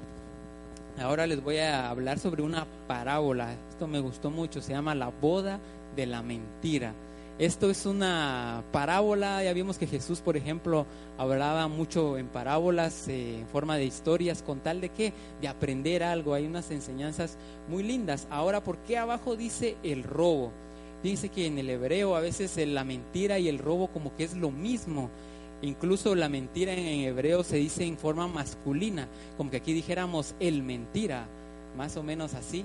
Ahora 0.98 1.26
les 1.26 1.42
voy 1.42 1.58
a 1.58 1.90
hablar 1.90 2.18
sobre 2.18 2.42
una 2.42 2.66
parábola. 2.86 3.54
Esto 3.70 3.88
me 3.88 4.00
gustó 4.00 4.30
mucho. 4.30 4.62
Se 4.62 4.72
llama 4.72 4.94
la 4.94 5.08
boda 5.08 5.58
de 5.96 6.06
la 6.06 6.22
mentira. 6.22 6.94
Esto 7.38 7.68
es 7.68 7.84
una 7.84 8.62
parábola, 8.70 9.42
ya 9.42 9.52
vimos 9.52 9.76
que 9.76 9.88
Jesús, 9.88 10.20
por 10.20 10.36
ejemplo, 10.36 10.86
hablaba 11.18 11.66
mucho 11.66 12.16
en 12.16 12.28
parábolas, 12.28 13.08
eh, 13.08 13.40
en 13.40 13.48
forma 13.48 13.76
de 13.76 13.84
historias, 13.84 14.40
con 14.40 14.60
tal 14.60 14.80
de 14.80 14.90
que 14.90 15.12
de 15.40 15.48
aprender 15.48 16.04
algo, 16.04 16.34
hay 16.34 16.46
unas 16.46 16.70
enseñanzas 16.70 17.36
muy 17.68 17.82
lindas. 17.82 18.28
Ahora, 18.30 18.62
¿por 18.62 18.78
qué 18.78 18.98
abajo 18.98 19.34
dice 19.34 19.76
el 19.82 20.04
robo? 20.04 20.52
Dice 21.02 21.28
que 21.28 21.46
en 21.46 21.58
el 21.58 21.70
hebreo 21.70 22.14
a 22.14 22.20
veces 22.20 22.56
la 22.68 22.84
mentira 22.84 23.40
y 23.40 23.48
el 23.48 23.58
robo 23.58 23.88
como 23.88 24.14
que 24.14 24.22
es 24.22 24.36
lo 24.36 24.52
mismo. 24.52 25.10
Incluso 25.60 26.14
la 26.14 26.28
mentira 26.28 26.72
en, 26.72 26.78
en 26.78 27.00
hebreo 27.00 27.42
se 27.42 27.56
dice 27.56 27.84
en 27.84 27.98
forma 27.98 28.28
masculina, 28.28 29.08
como 29.36 29.50
que 29.50 29.56
aquí 29.56 29.72
dijéramos 29.72 30.36
el 30.38 30.62
mentira, 30.62 31.26
más 31.76 31.96
o 31.96 32.04
menos 32.04 32.34
así 32.34 32.64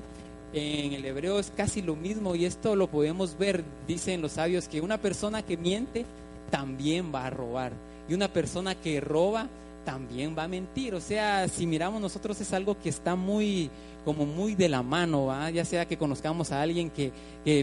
en 0.54 0.94
el 0.94 1.06
hebreo 1.06 1.40
es 1.40 1.52
casi 1.56 1.82
lo 1.82 1.96
mismo 1.96 2.36
y 2.36 2.46
esto 2.46 2.76
lo 2.76 2.88
podemos 2.88 3.38
ver, 3.38 3.64
dicen 3.88 4.22
los 4.22 4.34
sabios, 4.34 4.68
que 4.68 4.82
una 4.82 4.98
persona 4.98 5.44
que 5.44 5.58
miente 5.58 6.06
también 6.50 7.12
va 7.14 7.28
a 7.28 7.30
robar 7.30 7.74
y 8.08 8.14
una 8.14 8.28
persona 8.28 8.76
que 8.76 9.00
roba 9.00 9.48
también 9.86 10.36
va 10.38 10.44
a 10.44 10.48
mentir. 10.48 10.96
O 10.96 11.02
sea, 11.02 11.48
si 11.48 11.66
miramos 11.66 12.02
nosotros 12.02 12.40
es 12.42 12.54
algo 12.54 12.80
que 12.80 12.90
está 12.90 13.16
muy, 13.16 13.70
como 14.06 14.26
muy 14.26 14.56
de 14.56 14.70
la 14.70 14.84
mano, 14.84 15.30
ya 15.50 15.66
sea 15.66 15.88
que 15.88 15.98
conozcamos 15.98 16.52
a 16.52 16.62
alguien 16.62 16.90
que, 16.90 17.12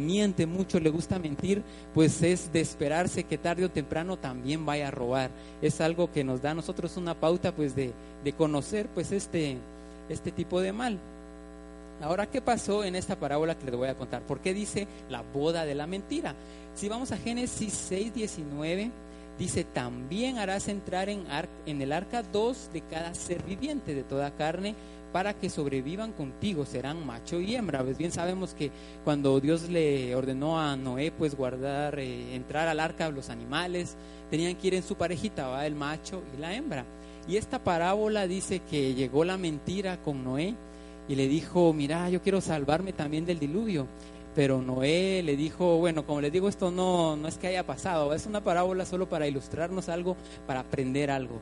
miente 0.01 0.47
mucho, 0.47 0.81
le 0.81 0.91
gusta 0.91 1.19
mentir, 1.19 1.63
pues 1.95 2.23
es 2.23 2.53
de 2.53 2.61
esperarse 2.61 3.25
que 3.25 3.39
tarde 3.39 3.65
o 3.65 3.71
temprano 3.71 4.17
también 4.17 4.65
vaya 4.65 4.89
a 4.89 4.93
robar. 4.93 5.31
Es 5.63 5.81
algo 5.81 6.11
que 6.11 6.25
nos 6.25 6.43
da 6.43 6.53
a 6.53 6.55
nosotros 6.55 6.97
una 6.97 7.15
pauta 7.15 7.55
pues 7.55 7.75
de, 7.75 7.93
de 8.25 8.33
conocer 8.33 8.89
pues 8.95 9.13
este, 9.13 9.59
este 10.09 10.31
tipo 10.31 10.61
de 10.61 10.73
mal. 10.73 10.99
Ahora, 12.01 12.27
¿qué 12.27 12.43
pasó 12.43 12.85
en 12.85 12.95
esta 12.95 13.17
parábola 13.17 13.57
que 13.57 13.67
les 13.67 13.75
voy 13.75 13.89
a 13.89 13.97
contar? 13.97 14.23
¿Por 14.23 14.41
qué 14.41 14.53
dice 14.53 14.87
la 15.09 15.23
boda 15.23 15.65
de 15.65 15.75
la 15.75 15.87
mentira? 15.87 16.35
Si 16.75 16.89
vamos 16.89 17.11
a 17.11 17.17
Génesis 17.17 17.73
6, 17.73 18.13
19, 18.13 18.91
dice, 19.39 19.65
también 19.65 20.37
harás 20.39 20.69
entrar 20.69 21.09
en, 21.09 21.25
en 21.65 21.81
el 21.81 21.93
arca 21.93 22.23
dos 22.23 22.69
de 22.73 22.83
cada 22.83 23.15
ser 23.15 23.43
viviente 23.43 23.95
de 23.95 24.03
toda 24.03 24.31
carne 24.33 24.75
para 25.11 25.33
que 25.33 25.49
sobrevivan 25.49 26.13
contigo, 26.13 26.67
serán 26.67 27.07
macho 27.07 27.41
y 27.41 27.55
hembra. 27.55 27.83
Pues 27.83 27.97
bien 27.97 28.13
sabemos 28.13 28.53
que 28.53 28.71
cuando 29.03 29.41
Dios 29.41 29.71
le 29.71 30.15
ordenó 30.15 30.61
a 30.61 30.77
Noé 30.77 31.11
pues 31.11 31.35
guardar, 31.35 31.99
eh, 31.99 32.35
entrar 32.35 32.69
al 32.69 32.81
arca 32.81 33.09
los 33.09 33.31
animales, 33.31 33.97
tenían 34.29 34.57
que 34.57 34.67
ir 34.67 34.75
en 34.75 34.83
su 34.83 34.97
parejita, 34.97 35.49
¿va? 35.49 35.67
el 35.67 35.75
macho 35.75 36.23
y 36.37 36.41
la 36.41 36.55
hembra. 36.55 36.85
Y 37.27 37.39
esta 37.39 37.59
parábola 37.59 38.27
dice 38.27 38.61
que 38.61 38.95
llegó 38.95 39.25
la 39.25 39.39
mentira 39.39 39.97
con 40.03 40.23
Noé 40.23 40.55
y 41.09 41.15
le 41.15 41.29
dijo, 41.29 41.73
mira, 41.73 42.09
yo 42.11 42.23
quiero 42.23 42.41
salvarme 42.41 42.93
también 42.93 43.25
del 43.25 43.39
diluvio. 43.39 43.87
Pero 44.35 44.61
Noé 44.61 45.23
le 45.23 45.37
dijo, 45.37 45.79
bueno, 45.79 46.05
como 46.05 46.21
les 46.21 46.31
digo, 46.31 46.49
esto 46.49 46.71
no, 46.71 47.17
no 47.17 47.27
es 47.27 47.39
que 47.39 47.47
haya 47.47 47.65
pasado, 47.65 48.13
es 48.13 48.27
una 48.27 48.45
parábola 48.45 48.85
solo 48.85 49.09
para 49.09 49.27
ilustrarnos 49.27 49.89
algo, 49.89 50.17
para 50.47 50.61
aprender 50.61 51.11
algo. 51.11 51.41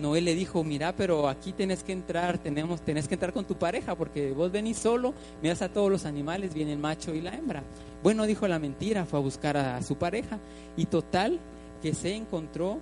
Noé 0.00 0.20
le 0.20 0.34
dijo, 0.34 0.64
mira, 0.64 0.94
pero 0.96 1.28
aquí 1.28 1.52
tenés 1.52 1.84
que 1.84 1.92
entrar, 1.92 2.38
tenemos, 2.38 2.80
tenés 2.80 3.06
que 3.06 3.14
entrar 3.14 3.32
con 3.32 3.44
tu 3.44 3.54
pareja, 3.54 3.94
porque 3.94 4.32
vos 4.32 4.50
venís 4.50 4.78
solo, 4.78 5.14
miras 5.42 5.62
a 5.62 5.68
todos 5.68 5.90
los 5.90 6.06
animales, 6.06 6.54
viene 6.54 6.72
el 6.72 6.78
macho 6.78 7.14
y 7.14 7.20
la 7.20 7.34
hembra. 7.34 7.62
Bueno, 8.02 8.26
dijo 8.26 8.48
la 8.48 8.58
mentira, 8.58 9.04
fue 9.04 9.18
a 9.18 9.22
buscar 9.22 9.56
a 9.56 9.82
su 9.82 9.96
pareja, 9.96 10.38
y 10.76 10.86
total 10.86 11.38
que 11.82 11.94
se 11.94 12.14
encontró 12.14 12.78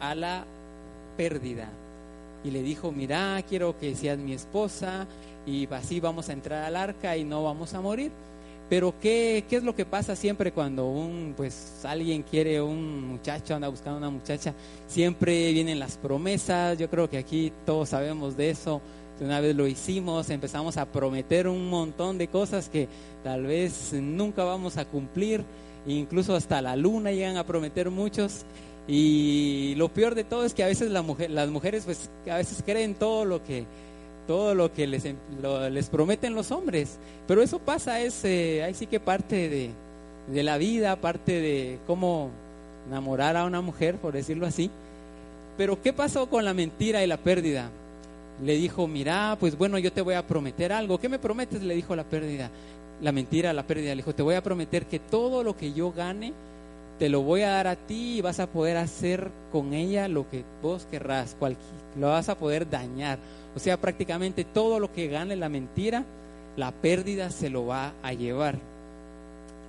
a 0.00 0.14
la 0.14 0.44
pérdida 1.16 1.68
y 2.44 2.50
le 2.50 2.62
dijo, 2.62 2.92
mira, 2.92 3.42
quiero 3.48 3.78
que 3.78 3.94
seas 3.94 4.18
mi 4.18 4.32
esposa 4.32 5.06
y 5.46 5.66
así 5.72 6.00
vamos 6.00 6.28
a 6.28 6.32
entrar 6.32 6.64
al 6.64 6.76
arca 6.76 7.16
y 7.16 7.24
no 7.24 7.44
vamos 7.44 7.74
a 7.74 7.80
morir. 7.80 8.10
Pero 8.68 8.94
¿qué, 9.00 9.44
qué 9.48 9.56
es 9.56 9.64
lo 9.64 9.74
que 9.74 9.84
pasa 9.84 10.14
siempre 10.14 10.52
cuando 10.52 10.88
un, 10.88 11.34
pues, 11.36 11.84
alguien 11.84 12.22
quiere 12.22 12.62
un 12.62 13.08
muchacho, 13.08 13.56
anda 13.56 13.66
buscando 13.66 13.98
una 13.98 14.10
muchacha? 14.10 14.54
Siempre 14.86 15.52
vienen 15.52 15.80
las 15.80 15.96
promesas, 15.96 16.78
yo 16.78 16.88
creo 16.88 17.10
que 17.10 17.18
aquí 17.18 17.52
todos 17.66 17.88
sabemos 17.88 18.36
de 18.36 18.50
eso. 18.50 18.80
Una 19.20 19.40
vez 19.40 19.56
lo 19.56 19.66
hicimos, 19.66 20.30
empezamos 20.30 20.76
a 20.76 20.86
prometer 20.86 21.48
un 21.48 21.68
montón 21.68 22.16
de 22.16 22.28
cosas 22.28 22.68
que 22.68 22.88
tal 23.24 23.42
vez 23.44 23.92
nunca 23.92 24.44
vamos 24.44 24.78
a 24.78 24.84
cumplir, 24.86 25.44
incluso 25.84 26.34
hasta 26.34 26.62
la 26.62 26.76
luna 26.76 27.10
llegan 27.10 27.36
a 27.36 27.44
prometer 27.44 27.90
muchos 27.90 28.44
y 28.92 29.74
lo 29.76 29.88
peor 29.88 30.16
de 30.16 30.24
todo 30.24 30.44
es 30.44 30.52
que 30.52 30.64
a 30.64 30.66
veces 30.66 30.90
la 30.90 31.02
mujer, 31.02 31.30
las 31.30 31.48
mujeres 31.48 31.84
pues 31.84 32.10
a 32.28 32.38
veces 32.38 32.60
creen 32.66 32.94
todo 32.94 33.24
lo 33.24 33.44
que 33.44 33.64
todo 34.26 34.52
lo 34.54 34.72
que 34.72 34.88
les, 34.88 35.04
les 35.70 35.88
prometen 35.88 36.34
los 36.34 36.50
hombres. 36.50 36.98
Pero 37.28 37.40
eso 37.40 37.60
pasa, 37.60 38.00
es 38.00 38.24
eh, 38.24 38.64
ahí 38.64 38.74
sí 38.74 38.86
que 38.86 38.98
parte 38.98 39.48
de, 39.48 39.70
de 40.26 40.42
la 40.42 40.58
vida, 40.58 40.96
parte 40.96 41.40
de 41.40 41.78
cómo 41.86 42.30
enamorar 42.88 43.36
a 43.36 43.44
una 43.44 43.60
mujer, 43.60 43.96
por 43.96 44.12
decirlo 44.12 44.44
así. 44.44 44.70
Pero 45.56 45.80
¿qué 45.80 45.92
pasó 45.92 46.28
con 46.28 46.44
la 46.44 46.52
mentira 46.52 47.04
y 47.04 47.06
la 47.06 47.16
pérdida? 47.16 47.70
Le 48.44 48.56
dijo, 48.56 48.88
mira, 48.88 49.36
pues 49.38 49.56
bueno, 49.56 49.78
yo 49.78 49.92
te 49.92 50.00
voy 50.00 50.14
a 50.14 50.26
prometer 50.26 50.72
algo. 50.72 50.98
¿Qué 50.98 51.08
me 51.08 51.18
prometes? 51.20 51.62
Le 51.62 51.74
dijo 51.76 51.94
la 51.94 52.04
pérdida. 52.04 52.50
La 53.02 53.12
mentira, 53.12 53.52
la 53.52 53.66
pérdida. 53.66 53.90
Le 53.90 54.02
dijo, 54.02 54.14
te 54.14 54.22
voy 54.22 54.34
a 54.34 54.42
prometer 54.42 54.86
que 54.86 54.98
todo 54.98 55.44
lo 55.44 55.56
que 55.56 55.72
yo 55.72 55.92
gane, 55.92 56.32
te 57.00 57.08
lo 57.08 57.22
voy 57.22 57.40
a 57.40 57.48
dar 57.48 57.66
a 57.66 57.76
ti 57.76 58.18
y 58.18 58.20
vas 58.20 58.40
a 58.40 58.46
poder 58.46 58.76
hacer 58.76 59.30
con 59.50 59.72
ella 59.72 60.06
lo 60.06 60.28
que 60.28 60.44
vos 60.62 60.86
querrás, 60.90 61.34
lo 61.98 62.08
vas 62.08 62.28
a 62.28 62.36
poder 62.36 62.68
dañar. 62.68 63.18
O 63.56 63.58
sea, 63.58 63.80
prácticamente 63.80 64.44
todo 64.44 64.78
lo 64.78 64.92
que 64.92 65.08
gane 65.08 65.34
la 65.34 65.48
mentira, 65.48 66.04
la 66.58 66.72
pérdida 66.72 67.30
se 67.30 67.48
lo 67.48 67.64
va 67.64 67.94
a 68.02 68.12
llevar. 68.12 68.58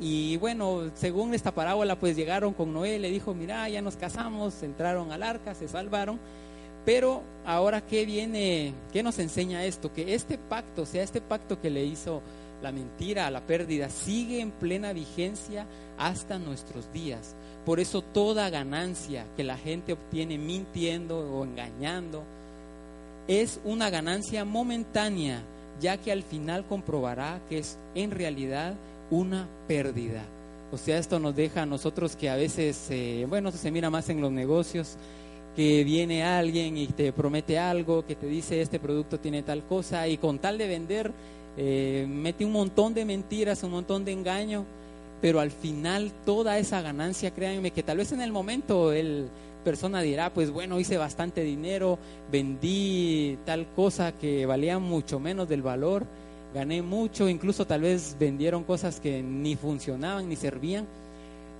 Y 0.02 0.36
bueno, 0.38 0.92
según 0.96 1.34
esta 1.34 1.54
parábola, 1.54 1.96
pues 1.96 2.18
llegaron 2.18 2.54
con 2.54 2.74
Noé, 2.74 3.00
le 3.00 3.10
dijo, 3.10 3.34
mira, 3.34 3.70
ya 3.70 3.82
nos 3.82 3.96
casamos, 3.96 4.62
entraron 4.62 5.14
al 5.14 5.24
arca, 5.24 5.56
se 5.56 5.70
salvaron. 5.70 6.20
Pero 6.84 7.22
ahora, 7.46 7.80
¿qué 7.80 8.06
viene? 8.06 8.74
¿Qué 8.92 9.04
nos 9.04 9.20
enseña 9.20 9.64
esto? 9.64 9.94
Que 9.94 10.16
este 10.16 10.38
pacto, 10.38 10.82
o 10.82 10.86
sea, 10.86 11.02
este 11.02 11.22
pacto 11.22 11.62
que 11.62 11.70
le 11.70 11.86
hizo 11.86 12.22
la 12.62 12.72
mentira, 12.72 13.30
la 13.32 13.42
pérdida, 13.42 13.90
sigue 13.90 14.42
en 14.42 14.52
plena 14.52 14.94
vigencia 14.94 15.66
hasta 15.98 16.40
nuestros 16.40 16.92
días. 16.94 17.36
Por 17.66 17.80
eso 17.80 18.02
toda 18.02 18.50
ganancia 18.50 19.26
que 19.38 19.44
la 19.44 19.58
gente 19.58 19.94
obtiene 19.94 20.38
mintiendo 20.38 21.20
o 21.20 21.44
engañando 21.44 22.24
es 23.28 23.60
una 23.64 23.90
ganancia 23.90 24.46
momentánea, 24.46 25.42
ya 25.80 25.98
que 25.98 26.12
al 26.12 26.24
final 26.24 26.66
comprobará 26.66 27.40
que 27.50 27.60
es 27.60 27.78
en 27.96 28.12
realidad 28.12 28.76
una 29.10 29.48
pérdida. 29.68 30.24
O 30.72 30.78
sea, 30.78 30.98
esto 30.98 31.20
nos 31.20 31.36
deja 31.36 31.64
a 31.64 31.66
nosotros 31.66 32.16
que 32.16 32.30
a 32.30 32.36
veces, 32.36 32.88
eh, 32.90 33.26
bueno, 33.28 33.52
se 33.52 33.72
mira 33.72 33.90
más 33.90 34.10
en 34.10 34.22
los 34.22 34.32
negocios, 34.32 34.98
que 35.56 35.84
viene 35.84 36.24
alguien 36.24 36.78
y 36.78 36.88
te 36.88 37.12
promete 37.12 37.60
algo, 37.60 38.06
que 38.06 38.16
te 38.16 38.26
dice 38.26 38.62
este 38.62 38.80
producto 38.80 39.20
tiene 39.20 39.44
tal 39.44 39.64
cosa, 39.64 40.08
y 40.08 40.18
con 40.18 40.40
tal 40.40 40.58
de 40.58 40.68
vender, 40.68 41.12
eh, 41.58 42.06
mete 42.10 42.46
un 42.46 42.52
montón 42.52 42.94
de 42.94 43.06
mentiras, 43.06 43.64
un 43.64 43.72
montón 43.72 44.06
de 44.06 44.12
engaño, 44.12 44.66
pero 45.22 45.40
al 45.40 45.52
final 45.52 46.12
toda 46.26 46.58
esa 46.58 46.82
ganancia, 46.82 47.32
créanme 47.32 47.72
que 47.72 47.84
tal 47.84 47.98
vez 47.98 48.12
en 48.12 48.22
el 48.22 48.32
momento 48.32 48.92
el 48.94 49.28
persona 49.64 50.02
dirá, 50.02 50.34
pues 50.34 50.52
bueno, 50.52 50.80
hice 50.80 50.98
bastante 50.98 51.44
dinero, 51.44 52.00
vendí 52.32 53.38
tal 53.46 53.68
cosa 53.76 54.12
que 54.12 54.46
valía 54.46 54.80
mucho 54.80 55.20
menos 55.20 55.48
del 55.48 55.62
valor, 55.62 56.06
gané 56.54 56.82
mucho, 56.82 57.30
incluso 57.30 57.66
tal 57.66 57.82
vez 57.82 58.16
vendieron 58.20 58.64
cosas 58.64 59.00
que 59.00 59.22
ni 59.22 59.56
funcionaban 59.56 60.28
ni 60.28 60.36
servían, 60.36 60.88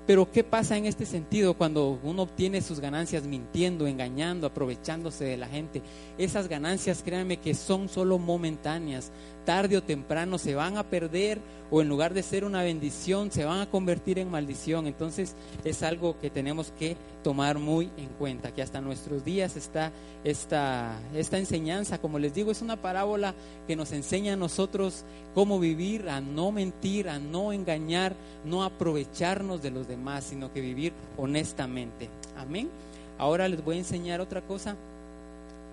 Pero 0.08 0.32
¿qué 0.32 0.44
pasa 0.44 0.78
en 0.78 0.86
este 0.86 1.06
sentido 1.06 1.54
cuando 1.54 2.00
uno 2.04 2.24
obtiene 2.24 2.62
sus 2.62 2.80
ganancias 2.80 3.24
mintiendo, 3.24 3.88
engañando, 3.88 4.48
aprovechándose 4.48 5.26
de 5.26 5.38
la 5.38 5.48
gente? 5.48 5.82
Esas 6.18 6.48
ganancias, 6.48 7.04
créanme 7.04 7.38
que 7.38 7.54
son 7.54 7.88
solo 7.88 8.18
momentáneas. 8.18 9.12
Tarde 9.46 9.78
o 9.78 9.84
temprano 9.84 10.38
se 10.38 10.56
van 10.56 10.78
a 10.78 10.84
perder 10.84 11.40
o 11.72 11.82
en 11.82 11.88
lugar 11.88 12.14
de 12.14 12.22
ser 12.22 12.44
una 12.44 12.62
bendición 12.62 13.32
se 13.32 13.46
van 13.46 13.62
a 13.62 13.70
convertir 13.70 14.20
en 14.20 14.30
maldición. 14.30 14.88
Entonces 14.88 15.36
es 15.64 15.82
algo 15.82 16.20
que 16.20 16.30
tenemos 16.30 16.74
que 16.78 16.98
tomar 17.24 17.60
muy 17.60 17.90
en 17.98 18.10
cuenta, 18.20 18.54
que 18.54 18.62
hasta 18.62 18.82
nuestros 18.82 19.24
días 19.24 19.56
está 19.56 19.92
esta, 20.24 21.00
esta 21.16 21.38
enseñanza, 21.38 22.00
como 22.00 22.20
les 22.20 22.34
digo, 22.34 22.52
es 22.52 22.62
una 22.62 22.82
parábola 22.82 23.34
que 23.68 23.76
nos 23.76 23.92
enseña 23.94 24.34
a 24.34 24.38
nosotros 24.38 25.06
cómo 25.34 25.60
vivir, 25.60 26.10
a 26.10 26.20
no 26.20 26.52
mentir, 26.52 27.08
a 27.08 27.20
no 27.20 27.54
engañar, 27.54 28.16
no 28.44 28.64
aprovecharnos 28.64 29.62
de 29.62 29.72
los 29.72 29.88
demás, 29.88 30.01
sino 30.22 30.52
que 30.52 30.62
vivir 30.62 30.94
honestamente. 31.18 32.10
Amén. 32.38 32.70
Ahora 33.18 33.48
les 33.48 33.64
voy 33.64 33.76
a 33.76 33.80
enseñar 33.80 34.22
otra 34.22 34.42
cosa. 34.42 34.76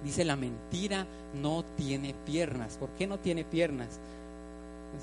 Dice, 0.05 0.25
la 0.25 0.37
mentira 0.37 1.07
no 1.41 1.65
tiene 1.77 2.15
piernas. 2.27 2.77
¿Por 2.77 2.91
qué 2.91 3.07
no 3.07 3.19
tiene 3.19 3.45
piernas? 3.45 3.99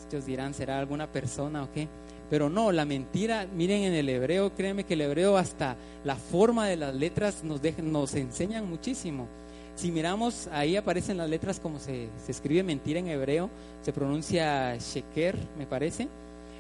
Muchos 0.03 0.25
dirán, 0.25 0.53
¿será 0.53 0.79
alguna 0.79 1.07
persona 1.07 1.63
o 1.63 1.71
qué? 1.73 1.88
Pero 2.29 2.49
no, 2.49 2.71
la 2.71 2.85
mentira, 2.85 3.47
miren 3.55 3.83
en 3.83 3.93
el 3.93 4.09
hebreo, 4.09 4.53
créeme 4.55 4.83
que 4.83 4.95
el 4.95 5.01
hebreo 5.01 5.38
hasta 5.38 5.75
la 6.03 6.15
forma 6.15 6.67
de 6.67 6.77
las 6.77 6.95
letras 6.95 7.43
nos, 7.43 7.61
nos 7.83 8.15
enseñan 8.15 8.67
muchísimo. 8.67 9.27
Si 9.75 9.91
miramos, 9.91 10.47
ahí 10.51 10.75
aparecen 10.75 11.17
las 11.17 11.29
letras 11.29 11.59
como 11.59 11.79
se, 11.79 12.07
se 12.25 12.31
escribe 12.31 12.63
mentira 12.63 12.99
en 12.99 13.09
hebreo, 13.09 13.49
se 13.83 13.93
pronuncia 13.93 14.75
sheker, 14.77 15.38
me 15.57 15.67
parece. 15.67 16.07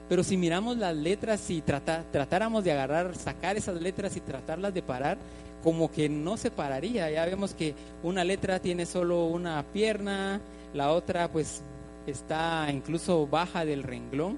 Pero 0.07 0.23
si 0.23 0.37
miramos 0.37 0.77
las 0.77 0.95
letras 0.95 1.49
y 1.49 1.61
trata, 1.61 2.03
tratáramos 2.11 2.63
de 2.63 2.71
agarrar, 2.71 3.15
sacar 3.15 3.57
esas 3.57 3.81
letras 3.81 4.15
y 4.15 4.19
tratarlas 4.19 4.73
de 4.73 4.83
parar, 4.83 5.17
como 5.63 5.91
que 5.91 6.09
no 6.09 6.37
se 6.37 6.51
pararía. 6.51 7.09
Ya 7.09 7.25
vemos 7.25 7.53
que 7.53 7.73
una 8.03 8.23
letra 8.23 8.59
tiene 8.59 8.85
solo 8.85 9.25
una 9.25 9.63
pierna, 9.73 10.39
la 10.73 10.91
otra 10.91 11.27
pues 11.27 11.61
está 12.05 12.67
incluso 12.71 13.25
baja 13.25 13.65
del 13.65 13.81
renglón 13.81 14.37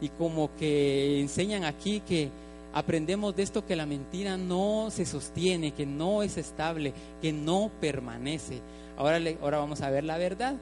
y 0.00 0.08
como 0.08 0.50
que 0.56 1.20
enseñan 1.20 1.64
aquí 1.64 2.00
que 2.00 2.28
aprendemos 2.72 3.36
de 3.36 3.44
esto 3.44 3.64
que 3.64 3.76
la 3.76 3.86
mentira 3.86 4.36
no 4.36 4.88
se 4.90 5.06
sostiene, 5.06 5.72
que 5.72 5.86
no 5.86 6.22
es 6.22 6.36
estable, 6.36 6.92
que 7.22 7.32
no 7.32 7.70
permanece. 7.80 8.60
Ahora, 8.96 9.20
ahora 9.40 9.58
vamos 9.58 9.80
a 9.80 9.90
ver 9.90 10.04
la 10.04 10.18
verdad. 10.18 10.56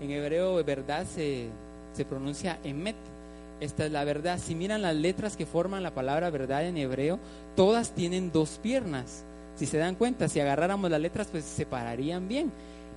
En 0.00 0.10
hebreo 0.10 0.62
verdad 0.62 1.06
se, 1.06 1.48
se 1.94 2.04
pronuncia 2.04 2.58
emet. 2.64 2.96
Esta 3.60 3.86
es 3.86 3.92
la 3.92 4.04
verdad. 4.04 4.38
Si 4.38 4.54
miran 4.54 4.82
las 4.82 4.94
letras 4.94 5.36
que 5.36 5.46
forman 5.46 5.82
la 5.82 5.94
palabra 5.94 6.30
verdad 6.30 6.66
en 6.66 6.76
hebreo, 6.76 7.18
todas 7.56 7.92
tienen 7.92 8.32
dos 8.32 8.58
piernas. 8.62 9.24
Si 9.56 9.66
se 9.66 9.78
dan 9.78 9.94
cuenta, 9.94 10.28
si 10.28 10.40
agarráramos 10.40 10.90
las 10.90 11.00
letras, 11.00 11.28
pues 11.30 11.44
se 11.44 11.64
pararían 11.64 12.28
bien. 12.28 12.50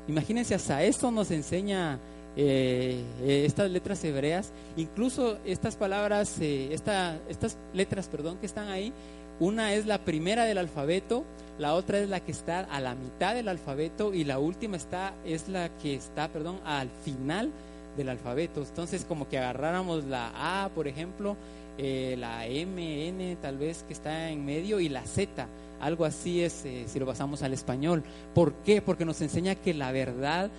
Imagínense, 0.08 0.56
hasta 0.56 0.84
esto 0.84 1.12
nos 1.12 1.32
enseña 1.32 2.00
eh, 2.36 3.04
eh, 3.22 3.44
estas 3.46 3.70
letras 3.70 4.04
hebreas, 4.04 4.52
incluso 4.76 5.38
estas 5.44 5.76
palabras, 5.76 6.40
eh, 6.40 6.70
estas 6.72 7.58
letras, 7.74 8.08
perdón, 8.08 8.38
que 8.38 8.46
están 8.46 8.70
ahí, 8.70 8.94
una 9.40 9.74
es 9.74 9.86
la 9.86 10.00
primera 10.00 10.46
del 10.46 10.58
alfabeto, 10.58 11.26
la 11.60 11.74
otra 11.74 12.00
es 12.00 12.10
la 12.10 12.20
que 12.20 12.32
está 12.32 12.60
a 12.60 12.80
la 12.80 12.96
mitad 12.96 13.36
del 13.36 13.48
alfabeto 13.48 14.14
y 14.14 14.24
la 14.24 14.40
última 14.40 14.78
está 14.78 15.14
es 15.26 15.50
la 15.50 15.70
que 15.78 15.96
está, 15.96 16.28
perdón, 16.28 16.60
al 16.64 16.90
final 17.04 17.52
del 17.98 18.10
alfabeto. 18.10 18.62
Entonces, 18.62 19.04
como 19.04 19.28
que 19.28 19.38
agarráramos 19.38 20.06
la 20.06 20.32
A, 20.64 20.70
por 20.70 20.88
ejemplo, 20.88 21.36
la 21.78 22.48
M, 22.48 23.08
N, 23.10 23.36
tal 23.42 23.58
vez 23.58 23.84
que 23.84 23.94
está 23.94 24.30
en 24.30 24.46
medio 24.46 24.80
y 24.80 24.90
la 24.90 25.04
Z 25.04 25.48
algo 25.80 26.06
así 26.06 26.42
es 26.42 26.66
eh, 26.66 26.86
si 26.88 27.00
lo 27.00 27.06
pasamos 27.06 27.44
al 27.44 27.54
español. 27.54 28.04
¿Por 28.34 28.54
qué? 28.64 28.82
Porque 28.82 29.06
nos 29.06 29.22
enseña 29.22 29.56
que 29.56 29.74
la 29.74 29.92
verdad 29.92 30.50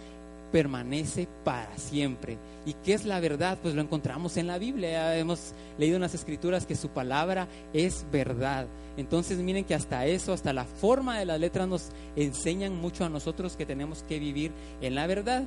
permanece 0.53 1.29
para 1.45 1.77
siempre. 1.77 2.39
¿Y 2.65 2.73
qué 2.73 2.95
es 2.95 3.05
la 3.05 3.21
verdad? 3.21 3.59
Pues 3.61 3.75
lo 3.75 3.83
encontramos 3.83 4.37
en 4.37 4.47
la 4.47 4.59
Biblia. 4.59 5.17
Hemos 5.17 5.53
leído 5.77 5.97
en 5.97 6.03
las 6.03 6.15
escrituras 6.15 6.67
que 6.67 6.77
su 6.77 6.89
palabra 6.89 7.49
es 7.73 8.07
verdad. 8.11 8.67
Entonces 8.97 9.39
miren 9.39 9.65
que 9.65 9.75
hasta 9.75 10.07
eso, 10.07 10.33
hasta 10.33 10.53
la 10.53 10.65
forma 10.65 11.19
de 11.19 11.27
las 11.27 11.39
letras 11.39 11.69
nos 11.69 11.91
enseñan 12.17 12.77
mucho 12.77 13.05
a 13.05 13.09
nosotros 13.09 13.57
que 13.57 13.67
tenemos 13.67 14.03
que 14.05 14.19
vivir 14.19 14.53
en 14.81 14.95
la 14.95 15.07
verdad 15.07 15.45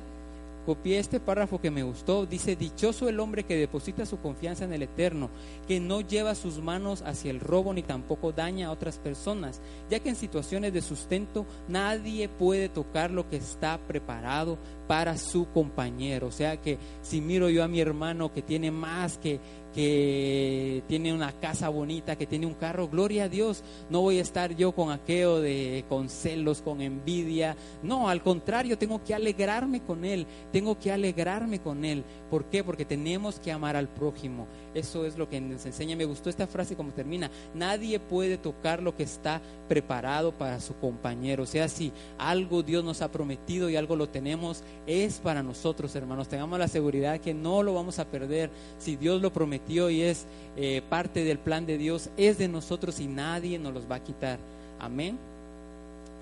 copié 0.62 0.98
este 0.98 1.20
párrafo 1.20 1.60
que 1.60 1.70
me 1.70 1.82
gustó. 1.82 2.26
Dice, 2.26 2.56
dichoso 2.56 3.08
el 3.08 3.20
hombre 3.20 3.44
que 3.44 3.56
deposita 3.56 4.06
su 4.06 4.18
confianza 4.20 4.64
en 4.64 4.72
el 4.72 4.82
Eterno, 4.82 5.30
que 5.66 5.80
no 5.80 6.00
lleva 6.00 6.34
sus 6.34 6.60
manos 6.60 7.02
hacia 7.02 7.30
el 7.30 7.40
robo 7.40 7.72
ni 7.74 7.82
tampoco 7.82 8.32
daña 8.32 8.68
a 8.68 8.72
otras 8.72 8.98
personas, 8.98 9.60
ya 9.90 10.00
que 10.00 10.10
en 10.10 10.16
situaciones 10.16 10.72
de 10.72 10.82
sustento 10.82 11.46
nadie 11.68 12.28
puede 12.28 12.68
tocar 12.68 13.10
lo 13.10 13.28
que 13.28 13.36
está 13.36 13.78
preparado 13.86 14.58
para 14.92 15.16
su 15.16 15.46
compañero. 15.46 16.26
O 16.26 16.30
sea 16.30 16.60
que 16.60 16.76
si 17.00 17.22
miro 17.22 17.48
yo 17.48 17.64
a 17.64 17.68
mi 17.68 17.80
hermano 17.80 18.30
que 18.30 18.42
tiene 18.42 18.70
más 18.70 19.16
que 19.16 19.40
que 19.74 20.82
tiene 20.86 21.12
una 21.12 21.32
casa 21.32 21.68
bonita, 21.68 22.16
que 22.16 22.26
tiene 22.26 22.46
un 22.46 22.54
carro, 22.54 22.88
gloria 22.88 23.24
a 23.24 23.28
Dios. 23.28 23.62
No 23.90 24.02
voy 24.02 24.18
a 24.18 24.22
estar 24.22 24.54
yo 24.54 24.72
con 24.72 24.90
aquello 24.90 25.40
de 25.40 25.84
con 25.88 26.08
celos, 26.08 26.62
con 26.62 26.80
envidia. 26.80 27.56
No, 27.82 28.08
al 28.08 28.22
contrario, 28.22 28.78
tengo 28.78 29.02
que 29.02 29.14
alegrarme 29.14 29.80
con 29.80 30.04
él, 30.04 30.26
tengo 30.52 30.78
que 30.78 30.92
alegrarme 30.92 31.60
con 31.60 31.84
él. 31.84 32.04
¿Por 32.30 32.44
qué? 32.46 32.62
Porque 32.62 32.84
tenemos 32.84 33.40
que 33.40 33.52
amar 33.52 33.76
al 33.76 33.88
prójimo. 33.88 34.46
Eso 34.74 35.04
es 35.06 35.16
lo 35.16 35.28
que 35.28 35.40
nos 35.40 35.64
enseña. 35.66 35.96
Me 35.96 36.04
gustó 36.04 36.30
esta 36.30 36.46
frase 36.46 36.76
como 36.76 36.92
termina. 36.92 37.30
Nadie 37.54 37.98
puede 37.98 38.38
tocar 38.38 38.82
lo 38.82 38.96
que 38.96 39.02
está 39.02 39.40
preparado 39.68 40.32
para 40.32 40.60
su 40.60 40.74
compañero. 40.76 41.44
O 41.44 41.46
sea, 41.46 41.68
si 41.68 41.92
algo 42.18 42.62
Dios 42.62 42.84
nos 42.84 43.02
ha 43.02 43.10
prometido 43.10 43.68
y 43.70 43.76
algo 43.76 43.96
lo 43.96 44.08
tenemos, 44.08 44.62
es 44.86 45.18
para 45.18 45.42
nosotros, 45.42 45.94
hermanos. 45.94 46.28
Tengamos 46.28 46.58
la 46.58 46.68
seguridad 46.68 47.20
que 47.20 47.34
no 47.34 47.62
lo 47.62 47.74
vamos 47.74 47.98
a 47.98 48.04
perder. 48.04 48.50
Si 48.78 48.96
Dios 48.96 49.22
lo 49.22 49.32
prometió 49.32 49.90
y 49.90 50.02
es 50.02 50.26
eh, 50.56 50.82
parte 50.88 51.24
del 51.24 51.38
plan 51.38 51.66
de 51.66 51.78
Dios, 51.78 52.10
es 52.16 52.38
de 52.38 52.48
nosotros 52.48 53.00
y 53.00 53.06
nadie 53.06 53.58
nos 53.58 53.74
los 53.74 53.90
va 53.90 53.96
a 53.96 54.04
quitar. 54.04 54.38
Amén. 54.78 55.18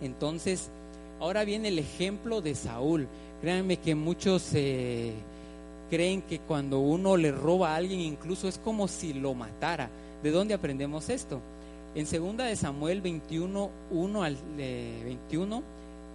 Entonces, 0.02 0.68
ahora 1.18 1.44
viene 1.44 1.68
el 1.68 1.78
ejemplo 1.78 2.40
de 2.40 2.54
Saúl. 2.54 3.08
Créanme 3.40 3.78
que 3.78 3.94
muchos... 3.94 4.50
Eh, 4.54 5.14
creen 5.90 6.22
que 6.22 6.38
cuando 6.38 6.78
uno 6.78 7.16
le 7.16 7.32
roba 7.32 7.72
a 7.72 7.76
alguien 7.76 7.98
incluso 7.98 8.48
es 8.48 8.58
como 8.58 8.88
si 8.88 9.12
lo 9.12 9.34
matara. 9.34 9.90
¿De 10.22 10.30
dónde 10.30 10.54
aprendemos 10.54 11.08
esto? 11.10 11.40
En 11.94 12.06
segunda 12.06 12.44
de 12.44 12.54
Samuel 12.54 13.00
21, 13.00 13.70
1 13.90 14.22
al 14.22 14.36
21, 14.56 15.62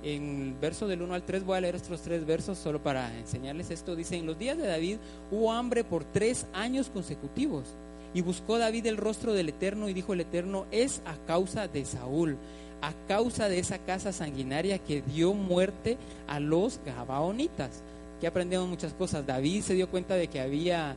en 0.05 0.55
verso 0.61 0.87
del 0.87 1.01
1 1.01 1.13
al 1.13 1.23
3, 1.23 1.43
voy 1.43 1.57
a 1.57 1.61
leer 1.61 1.75
estos 1.75 2.01
tres 2.01 2.25
versos 2.25 2.57
solo 2.57 2.81
para 2.81 3.17
enseñarles 3.17 3.71
esto. 3.71 3.95
Dice, 3.95 4.15
en 4.15 4.27
los 4.27 4.37
días 4.37 4.57
de 4.57 4.67
David 4.67 4.97
hubo 5.31 5.51
hambre 5.51 5.83
por 5.83 6.03
tres 6.05 6.45
años 6.53 6.89
consecutivos. 6.89 7.65
Y 8.13 8.21
buscó 8.21 8.57
David 8.57 8.85
el 8.85 8.97
rostro 8.97 9.33
del 9.33 9.49
Eterno 9.49 9.89
y 9.89 9.93
dijo 9.93 10.13
el 10.13 10.21
Eterno, 10.21 10.67
es 10.71 11.01
a 11.05 11.17
causa 11.25 11.67
de 11.67 11.83
Saúl, 11.83 12.37
a 12.81 12.93
causa 13.07 13.49
de 13.49 13.59
esa 13.59 13.79
casa 13.79 14.13
sanguinaria 14.13 14.77
que 14.79 15.01
dio 15.01 15.33
muerte 15.33 15.97
a 16.27 16.39
los 16.39 16.79
Gabaonitas 16.85 17.81
que 18.19 18.27
aprendemos 18.27 18.67
muchas 18.67 18.93
cosas. 18.93 19.25
David 19.25 19.61
se 19.63 19.73
dio 19.73 19.89
cuenta 19.89 20.15
de 20.15 20.27
que 20.27 20.39
había 20.39 20.95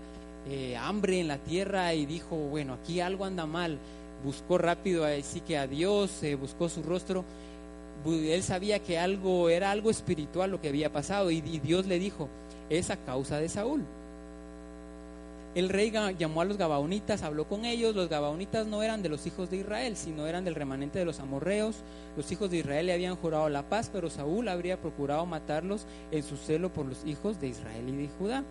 eh, 0.48 0.76
hambre 0.76 1.20
en 1.20 1.28
la 1.28 1.38
tierra 1.38 1.94
y 1.94 2.06
dijo, 2.06 2.36
bueno, 2.36 2.74
aquí 2.74 3.00
algo 3.00 3.24
anda 3.24 3.46
mal. 3.46 3.78
Buscó 4.24 4.58
rápido 4.58 5.04
así 5.04 5.40
que 5.40 5.56
a 5.58 5.66
Dios, 5.66 6.22
eh, 6.22 6.34
buscó 6.34 6.68
su 6.68 6.82
rostro. 6.82 7.24
Él 8.06 8.42
sabía 8.42 8.78
que 8.78 8.98
algo 8.98 9.48
era 9.48 9.70
algo 9.70 9.90
espiritual 9.90 10.50
lo 10.50 10.60
que 10.60 10.68
había 10.68 10.92
pasado 10.92 11.30
y, 11.30 11.40
Dios 11.40 11.86
le 11.86 11.98
dijo, 11.98 12.28
es 12.70 12.90
a 12.90 12.96
causa 12.96 13.38
de 13.38 13.48
Saúl 13.48 13.84
el 15.58 15.70
rey 15.70 15.90
llamó 15.90 16.40
a 16.40 16.44
los 16.44 16.56
gabaonitas, 16.56 17.22
habló 17.22 17.48
con 17.48 17.64
ellos. 17.64 17.96
Los 17.96 18.08
gabaonitas 18.08 18.66
no 18.68 18.82
eran 18.82 19.02
de 19.02 19.08
los 19.08 19.26
hijos 19.26 19.50
de 19.50 19.56
Israel, 19.56 19.96
sino 19.96 20.26
eran 20.26 20.44
del 20.44 20.54
remanente 20.54 21.00
de 21.00 21.04
los 21.04 21.18
amorreos. 21.18 21.76
Los 22.16 22.30
hijos 22.30 22.50
de 22.50 22.58
Israel 22.58 22.86
le 22.86 22.92
habían 22.92 23.16
jurado 23.16 23.48
la 23.48 23.68
paz, 23.68 23.90
pero 23.92 24.08
Saúl 24.08 24.46
habría 24.46 24.80
procurado 24.80 25.26
matarlos 25.26 25.84
en 26.12 26.22
su 26.22 26.36
celo 26.36 26.72
por 26.72 26.86
los 26.86 27.04
hijos 27.04 27.40
de 27.40 27.48
Israel 27.48 27.88
y 27.88 27.96
de 27.96 28.08
Judá. 28.20 28.44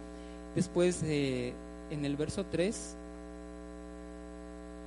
Después, 0.54 1.02
eh, 1.04 1.54
en 1.92 2.04
el 2.04 2.18
verso 2.18 2.46
3, 2.52 2.97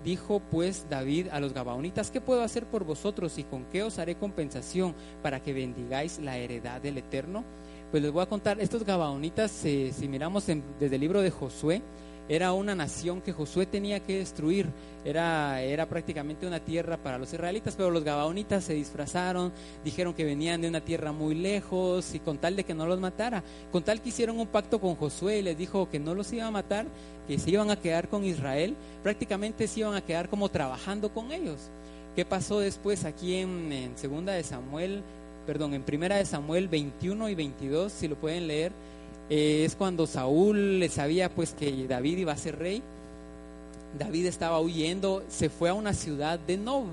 dijo 0.04 0.40
pues 0.50 0.86
David 0.88 1.28
a 1.30 1.40
los 1.40 1.52
gabaonitas, 1.52 2.10
¿qué 2.10 2.20
puedo 2.20 2.42
hacer 2.42 2.66
por 2.66 2.84
vosotros 2.84 3.38
y 3.38 3.44
con 3.44 3.64
qué 3.64 3.82
os 3.82 3.98
haré 3.98 4.16
compensación 4.16 4.94
para 5.22 5.40
que 5.40 5.52
bendigáis 5.52 6.18
la 6.18 6.36
heredad 6.36 6.80
del 6.80 6.98
Eterno? 6.98 7.44
Pues 7.90 8.02
les 8.02 8.12
voy 8.12 8.22
a 8.22 8.26
contar, 8.26 8.60
estos 8.60 8.84
gabaonitas, 8.84 9.64
eh, 9.64 9.92
si 9.92 10.08
miramos 10.08 10.46
desde 10.46 10.94
el 10.94 11.00
libro 11.00 11.22
de 11.22 11.30
Josué, 11.30 11.82
era 12.30 12.52
una 12.52 12.76
nación 12.76 13.20
que 13.20 13.32
Josué 13.32 13.66
tenía 13.66 13.98
que 13.98 14.18
destruir. 14.18 14.68
Era, 15.04 15.62
era 15.62 15.88
prácticamente 15.88 16.46
una 16.46 16.60
tierra 16.60 16.96
para 16.96 17.18
los 17.18 17.32
israelitas, 17.32 17.74
pero 17.74 17.90
los 17.90 18.04
gabaonitas 18.04 18.62
se 18.62 18.72
disfrazaron, 18.72 19.52
dijeron 19.84 20.14
que 20.14 20.24
venían 20.24 20.60
de 20.60 20.68
una 20.68 20.80
tierra 20.80 21.10
muy 21.10 21.34
lejos 21.34 22.14
y 22.14 22.20
con 22.20 22.38
tal 22.38 22.54
de 22.54 22.62
que 22.62 22.72
no 22.72 22.86
los 22.86 23.00
matara, 23.00 23.42
con 23.72 23.82
tal 23.82 24.00
que 24.00 24.10
hicieron 24.10 24.38
un 24.38 24.46
pacto 24.46 24.80
con 24.80 24.94
Josué 24.94 25.40
y 25.40 25.42
les 25.42 25.58
dijo 25.58 25.90
que 25.90 25.98
no 25.98 26.14
los 26.14 26.32
iba 26.32 26.46
a 26.46 26.52
matar, 26.52 26.86
que 27.26 27.36
se 27.36 27.50
iban 27.50 27.68
a 27.68 27.80
quedar 27.80 28.08
con 28.08 28.24
Israel, 28.24 28.76
prácticamente 29.02 29.66
se 29.66 29.80
iban 29.80 29.94
a 29.94 30.00
quedar 30.00 30.28
como 30.28 30.50
trabajando 30.50 31.12
con 31.12 31.32
ellos. 31.32 31.58
¿Qué 32.14 32.24
pasó 32.24 32.60
después 32.60 33.04
aquí 33.06 33.34
en, 33.34 33.72
en 33.72 33.98
segunda 33.98 34.34
de 34.34 34.44
Samuel, 34.44 35.02
perdón, 35.48 35.74
en 35.74 35.82
primera 35.82 36.14
de 36.14 36.26
Samuel 36.26 36.68
21 36.68 37.28
y 37.28 37.34
22, 37.34 37.90
si 37.90 38.06
lo 38.06 38.14
pueden 38.14 38.46
leer? 38.46 38.70
Eh, 39.30 39.64
es 39.64 39.76
cuando 39.76 40.08
Saúl 40.08 40.84
sabía 40.90 41.30
pues 41.30 41.54
que 41.54 41.86
David 41.86 42.18
iba 42.18 42.32
a 42.32 42.36
ser 42.36 42.58
rey. 42.58 42.82
David 43.98 44.26
estaba 44.26 44.60
huyendo, 44.60 45.22
se 45.28 45.48
fue 45.48 45.70
a 45.70 45.74
una 45.74 45.94
ciudad 45.94 46.38
de 46.38 46.56
Nob. 46.56 46.86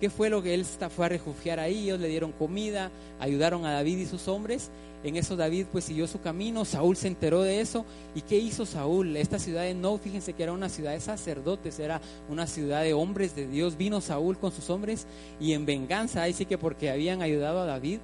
¿Qué 0.00 0.10
fue 0.10 0.30
lo 0.30 0.42
que 0.42 0.54
él 0.54 0.64
fue 0.64 1.06
a 1.06 1.10
refugiar 1.10 1.60
ahí? 1.60 1.84
Ellos 1.84 2.00
le 2.00 2.08
dieron 2.08 2.32
comida, 2.32 2.90
ayudaron 3.20 3.64
a 3.64 3.72
David 3.72 3.98
y 3.98 4.06
sus 4.06 4.26
hombres. 4.26 4.70
En 5.04 5.16
eso 5.16 5.36
David 5.36 5.66
pues 5.70 5.84
siguió 5.84 6.06
su 6.06 6.20
camino, 6.20 6.64
Saúl 6.64 6.96
se 6.96 7.08
enteró 7.08 7.42
de 7.42 7.60
eso. 7.60 7.84
¿Y 8.14 8.22
qué 8.22 8.38
hizo 8.38 8.66
Saúl? 8.66 9.16
Esta 9.16 9.38
ciudad 9.38 9.62
de 9.62 9.74
Nob, 9.74 10.00
fíjense 10.00 10.32
que 10.32 10.42
era 10.42 10.52
una 10.52 10.68
ciudad 10.68 10.92
de 10.92 11.00
sacerdotes, 11.00 11.78
era 11.78 12.00
una 12.28 12.46
ciudad 12.46 12.82
de 12.82 12.94
hombres 12.94 13.36
de 13.36 13.46
Dios. 13.46 13.76
Vino 13.76 14.00
Saúl 14.00 14.38
con 14.38 14.52
sus 14.52 14.70
hombres 14.70 15.06
y 15.40 15.52
en 15.52 15.66
venganza, 15.66 16.22
ahí 16.22 16.32
sí 16.32 16.46
que 16.46 16.58
porque 16.58 16.90
habían 16.90 17.22
ayudado 17.22 17.60
a 17.60 17.66
David, 17.66 17.98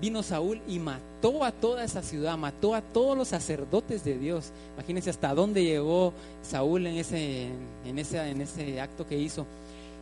vino 0.00 0.22
Saúl 0.22 0.60
y 0.66 0.78
mató 0.78 1.44
a 1.44 1.52
toda 1.52 1.84
esa 1.84 2.02
ciudad, 2.02 2.36
mató 2.36 2.74
a 2.74 2.82
todos 2.82 3.16
los 3.16 3.28
sacerdotes 3.28 4.04
de 4.04 4.18
Dios. 4.18 4.52
Imagínense 4.74 5.10
hasta 5.10 5.34
dónde 5.34 5.64
llegó 5.64 6.12
Saúl 6.42 6.86
en 6.86 6.96
ese, 6.96 7.48
en 7.84 7.98
ese, 7.98 8.28
en 8.28 8.40
ese 8.40 8.80
acto 8.80 9.06
que 9.06 9.18
hizo. 9.18 9.46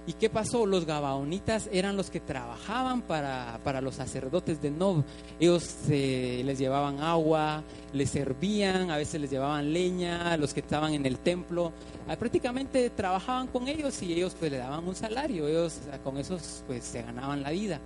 ¿Y 0.05 0.15
qué 0.15 0.29
pasó? 0.29 0.67
Los 0.67 0.85
gabaonitas 0.85 1.69
eran 1.71 1.97
los 1.97 2.11
que 2.11 2.19
trabajaban 2.19 3.03
para, 3.03 3.61
para 3.63 3.81
los 3.81 3.95
sacerdotes 3.95 4.61
de 4.61 4.73
Nob. 4.73 5.05
Ellos 5.39 5.77
eh, 5.89 6.43
les 6.45 6.59
llevaban 6.59 6.99
agua, 6.99 7.63
les 7.93 8.11
servían, 8.11 8.91
a 8.91 8.97
veces 8.97 9.21
les 9.21 9.31
llevaban 9.31 9.73
leña, 9.73 10.37
los 10.39 10.53
que 10.53 10.59
estaban 10.59 10.93
en 10.95 11.07
el 11.07 11.19
templo. 11.19 11.73
Ah, 12.09 12.17
prácticamente 12.17 12.91
trabajaban 12.91 13.47
con 13.47 13.69
ellos 13.69 14.03
y 14.03 14.13
ellos 14.13 14.35
pues 14.37 14.51
le 14.51 14.59
daban 14.59 14.89
un 14.89 14.97
salario. 14.97 15.47
Ellos 15.47 15.79
con 16.03 16.19
esos 16.19 16.65
pues 16.67 16.83
se 16.83 17.03
ganaban 17.03 17.45
la 17.45 17.53
vida. 17.53 17.81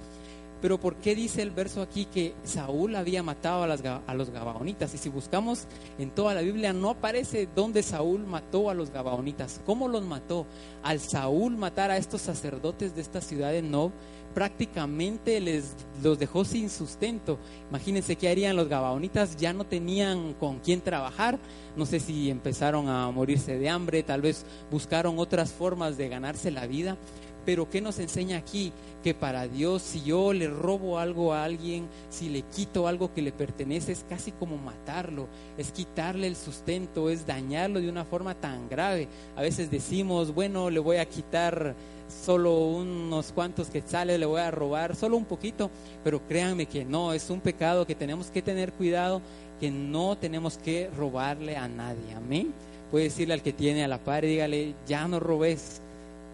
Pero 0.63 0.79
¿por 0.79 0.97
qué 0.97 1.15
dice 1.15 1.43
el 1.43 1.51
verso 1.51 1.83
aquí 1.83 2.07
que 2.07 2.35
Saúl 2.45 2.97
había 2.97 3.23
matado 3.23 3.63
a, 3.63 4.15
los 4.15 4.31
gabaonitas? 4.31 4.95
Y 4.95 4.99
si 4.99 5.09
buscamos 5.09 5.67
en 5.99 6.11
toda 6.11 6.35
la 6.35 6.41
Biblia 6.41 6.73
no 6.73 6.91
aparece 6.91 7.49
dónde 7.55 7.83
Saúl 7.83 8.27
mató 8.27 8.71
a 8.71 8.75
los 8.75 8.91
gabaonitas. 8.91 9.61
¿Cómo 9.67 9.89
los 9.89 10.05
mató? 10.05 10.47
Al 10.83 11.01
Saúl 11.01 11.57
matar 11.57 11.91
a 11.91 11.99
estos 11.99 12.23
sacerdotes 12.23 12.95
de 12.95 13.03
esta 13.03 13.21
ciudad 13.21 13.53
de 13.53 13.63
Nob, 13.63 13.93
prácticamente 14.37 15.41
les 15.41 15.75
los 16.03 16.19
dejó 16.19 16.45
sin 16.45 16.69
sustento. 16.69 17.39
Imagínense 17.71 18.17
qué 18.17 18.29
harían 18.29 18.55
los 18.55 18.69
gabaonitas, 18.69 19.37
ya 19.37 19.55
no 19.55 19.65
tenían 19.65 20.35
con 20.35 20.59
quién 20.59 20.83
trabajar. 20.83 21.39
No 21.75 21.87
sé 21.87 22.01
si 22.01 22.29
empezaron 22.29 22.89
a 22.89 23.11
morirse 23.11 23.59
de 23.59 23.71
hambre, 23.71 24.03
tal 24.03 24.21
vez 24.21 24.45
buscaron 24.71 25.19
otras 25.19 25.53
formas 25.53 25.97
de 25.97 26.11
ganarse 26.11 26.51
la 26.51 26.67
vida. 26.67 26.99
Pero 27.47 27.71
¿qué 27.71 27.81
nos 27.81 27.99
enseña 28.01 28.37
aquí? 28.37 28.73
Que 29.03 29.15
para 29.15 29.47
Dios, 29.47 29.81
si 29.81 30.03
yo 30.03 30.33
le 30.33 30.49
robo 30.49 30.99
algo 30.99 31.33
a 31.33 31.45
alguien, 31.45 31.89
si 32.11 32.29
le 32.29 32.43
quito 32.43 32.89
algo 32.89 33.15
que 33.15 33.23
le 33.23 33.31
pertenece, 33.31 33.93
es 33.93 34.05
casi 34.09 34.33
como 34.33 34.59
matarlo, 34.59 35.29
es 35.57 35.71
quitarle 35.71 36.27
el 36.27 36.35
sustento, 36.35 37.09
es 37.09 37.25
dañarlo 37.25 37.81
de 37.81 37.89
una 37.89 38.05
forma 38.05 38.35
tan 38.35 38.69
grave. 38.69 39.07
A 39.37 39.43
veces 39.43 39.71
decimos, 39.71 40.35
bueno, 40.35 40.69
le 40.69 40.81
voy 40.81 40.97
a 40.97 41.09
quitar 41.09 41.77
solo 42.09 42.59
unos 42.67 43.33
cuantos 43.33 43.69
que 43.69 43.83
sale, 43.83 44.19
le 44.19 44.27
voy 44.27 44.41
a 44.41 44.51
robar 44.51 44.97
solo 44.97 45.17
un 45.17 45.25
poquito, 45.25 45.71
pero 46.03 46.27
créanme 46.27 46.67
que 46.67 46.85
no, 46.85 47.13
es 47.13 47.31
un 47.31 47.41
pecado 47.41 47.87
que 47.87 47.95
tenemos 47.95 48.31
que 48.31 48.43
tener 48.43 48.73
cuidado, 48.73 49.23
que 49.61 49.71
no 49.71 50.17
tenemos 50.19 50.59
que 50.59 50.91
robarle 50.97 51.57
a 51.57 51.69
nadie. 51.69 52.15
Amén. 52.17 52.53
Puede 52.91 53.05
decirle 53.05 53.35
al 53.35 53.43
que 53.43 53.53
tiene 53.53 53.85
a 53.85 53.89
la 53.89 53.99
par, 53.99 54.25
dígale, 54.25 54.75
ya 54.87 55.07
no 55.09 55.21
robes, 55.21 55.81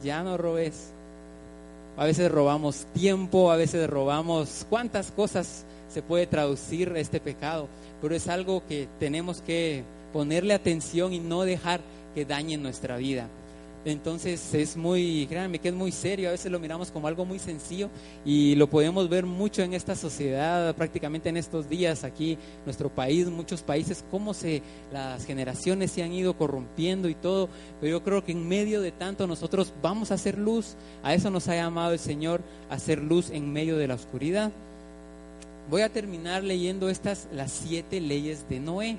ya 0.03 0.23
no 0.23 0.37
robes. 0.37 0.93
A 1.97 2.05
veces 2.05 2.31
robamos 2.31 2.87
tiempo, 2.95 3.51
a 3.51 3.57
veces 3.57 3.89
robamos 3.89 4.67
cuántas 4.71 5.11
cosas 5.11 5.65
se 5.89 6.03
puede 6.03 6.27
traducir 6.27 6.93
este 6.97 7.21
pecado, 7.21 7.69
pero 8.01 8.15
es 8.15 8.29
algo 8.29 8.63
que 8.67 8.89
tenemos 8.99 9.43
que 9.43 9.85
ponerle 10.13 10.55
atención 10.55 11.13
y 11.13 11.21
no 11.21 11.43
dejar 11.43 11.81
que 12.15 12.25
dañe 12.25 12.57
nuestra 12.57 12.97
vida. 12.97 13.29
Entonces 13.85 14.55
es 14.55 14.77
muy, 14.77 15.27
créanme 15.29 15.59
que 15.59 15.69
es 15.69 15.75
muy 15.75 15.91
serio, 15.91 16.29
a 16.29 16.33
veces 16.33 16.53
lo 16.53 16.61
miramos 16.61 16.93
como 16.93 17.09
algo 17.09 17.25
muy 17.25 17.41
sencillo 17.41 17.91
y 18.25 18.55
lo 18.55 18.71
podemos 18.71 19.09
ver 19.09 19.27
mucho 19.27 19.63
en 19.63 19.75
esta 19.75 19.97
sociedad, 19.97 20.73
prácticamente 20.77 21.29
en 21.29 21.37
estos 21.37 21.69
días 21.69 22.05
aquí, 22.05 22.39
nuestro 22.65 22.91
país, 22.91 23.29
muchos 23.29 23.63
países, 23.63 24.05
cómo 24.09 24.35
se, 24.35 24.63
las 24.93 25.25
generaciones 25.27 25.91
se 25.91 26.05
han 26.05 26.13
ido 26.13 26.37
corrompiendo 26.37 27.09
y 27.09 27.17
todo, 27.17 27.49
pero 27.81 27.91
yo 27.91 28.05
creo 28.05 28.25
que 28.25 28.33
en 28.33 28.47
medio 28.47 28.81
de 28.81 28.93
tanto 28.93 29.27
nosotros 29.27 29.73
vamos 29.83 30.13
a 30.13 30.15
hacer 30.15 30.39
luz, 30.39 30.77
a 31.03 31.13
eso 31.15 31.31
nos 31.31 31.49
ha 31.49 31.57
llamado 31.57 31.93
el 31.93 31.99
Señor, 31.99 32.41
a 32.71 32.75
hacer 32.75 33.03
luz 33.03 33.31
en 33.31 33.53
medio 33.53 33.77
de 33.79 33.89
la 33.89 33.95
oscuridad. 33.95 34.53
Voy 35.69 35.83
a 35.83 35.89
terminar 35.89 36.45
leyendo 36.45 36.89
estas, 36.89 37.27
las 37.33 37.51
siete 37.51 38.01
leyes 38.01 38.49
de 38.49 38.61
Noé, 38.61 38.97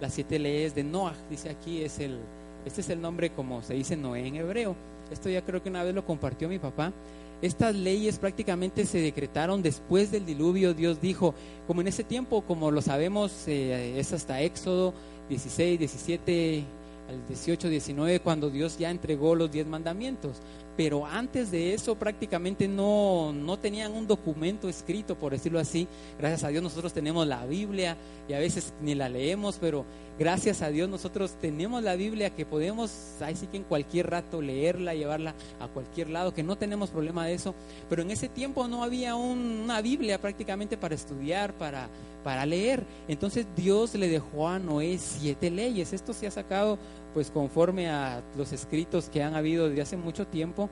las 0.00 0.12
siete 0.12 0.38
leyes 0.38 0.74
de 0.74 0.84
Noah, 0.84 1.14
dice 1.30 1.48
aquí, 1.48 1.82
es 1.82 1.98
el 2.00 2.18
este 2.66 2.80
es 2.80 2.90
el 2.90 3.00
nombre 3.00 3.30
como 3.30 3.62
se 3.62 3.74
dice 3.74 3.96
Noé 3.96 4.26
en 4.26 4.36
hebreo. 4.36 4.76
Esto 5.10 5.30
ya 5.30 5.42
creo 5.42 5.62
que 5.62 5.70
una 5.70 5.84
vez 5.84 5.94
lo 5.94 6.04
compartió 6.04 6.48
mi 6.48 6.58
papá. 6.58 6.92
Estas 7.40 7.74
leyes 7.74 8.18
prácticamente 8.18 8.84
se 8.86 8.98
decretaron 9.00 9.62
después 9.62 10.10
del 10.10 10.26
diluvio. 10.26 10.74
Dios 10.74 11.00
dijo, 11.00 11.34
como 11.66 11.80
en 11.80 11.88
ese 11.88 12.02
tiempo, 12.02 12.42
como 12.42 12.70
lo 12.70 12.82
sabemos, 12.82 13.46
eh, 13.46 13.98
es 13.98 14.12
hasta 14.12 14.40
Éxodo 14.40 14.94
16, 15.28 15.78
17 15.78 16.64
al 17.08 17.26
18, 17.26 17.68
19, 17.68 18.20
cuando 18.20 18.50
Dios 18.50 18.78
ya 18.78 18.90
entregó 18.90 19.34
los 19.34 19.50
diez 19.50 19.66
mandamientos 19.66 20.40
pero 20.76 21.06
antes 21.06 21.50
de 21.50 21.72
eso 21.72 21.94
prácticamente 21.94 22.68
no, 22.68 23.32
no 23.32 23.58
tenían 23.58 23.92
un 23.92 24.06
documento 24.06 24.68
escrito, 24.68 25.16
por 25.16 25.32
decirlo 25.32 25.58
así. 25.58 25.88
Gracias 26.18 26.44
a 26.44 26.48
Dios 26.48 26.62
nosotros 26.62 26.92
tenemos 26.92 27.26
la 27.26 27.46
Biblia 27.46 27.96
y 28.28 28.34
a 28.34 28.38
veces 28.38 28.74
ni 28.82 28.94
la 28.94 29.08
leemos, 29.08 29.56
pero 29.58 29.86
gracias 30.18 30.60
a 30.60 30.68
Dios 30.68 30.88
nosotros 30.88 31.32
tenemos 31.40 31.82
la 31.82 31.96
Biblia 31.96 32.30
que 32.30 32.44
podemos, 32.44 32.92
ahí 33.20 33.34
sí 33.34 33.46
que 33.46 33.56
en 33.56 33.64
cualquier 33.64 34.10
rato 34.10 34.42
leerla, 34.42 34.94
llevarla 34.94 35.34
a 35.60 35.68
cualquier 35.68 36.10
lado, 36.10 36.34
que 36.34 36.42
no 36.42 36.56
tenemos 36.56 36.90
problema 36.90 37.26
de 37.26 37.34
eso. 37.34 37.54
Pero 37.88 38.02
en 38.02 38.10
ese 38.10 38.28
tiempo 38.28 38.68
no 38.68 38.84
había 38.84 39.14
una 39.14 39.80
Biblia 39.80 40.20
prácticamente 40.20 40.76
para 40.76 40.94
estudiar, 40.94 41.54
para, 41.54 41.88
para 42.24 42.46
leer. 42.46 42.84
Entonces 43.08 43.46
Dios 43.56 43.94
le 43.94 44.08
dejó 44.08 44.48
a 44.48 44.58
Noé 44.58 44.98
siete 44.98 45.50
leyes. 45.50 45.92
Esto 45.92 46.12
se 46.12 46.26
ha 46.26 46.30
sacado 46.30 46.78
pues 47.14 47.30
conforme 47.30 47.88
a 47.88 48.22
los 48.36 48.52
escritos 48.52 49.08
que 49.08 49.22
han 49.22 49.34
habido 49.34 49.68
desde 49.68 49.82
hace 49.82 49.96
mucho 49.96 50.26
tiempo 50.26 50.68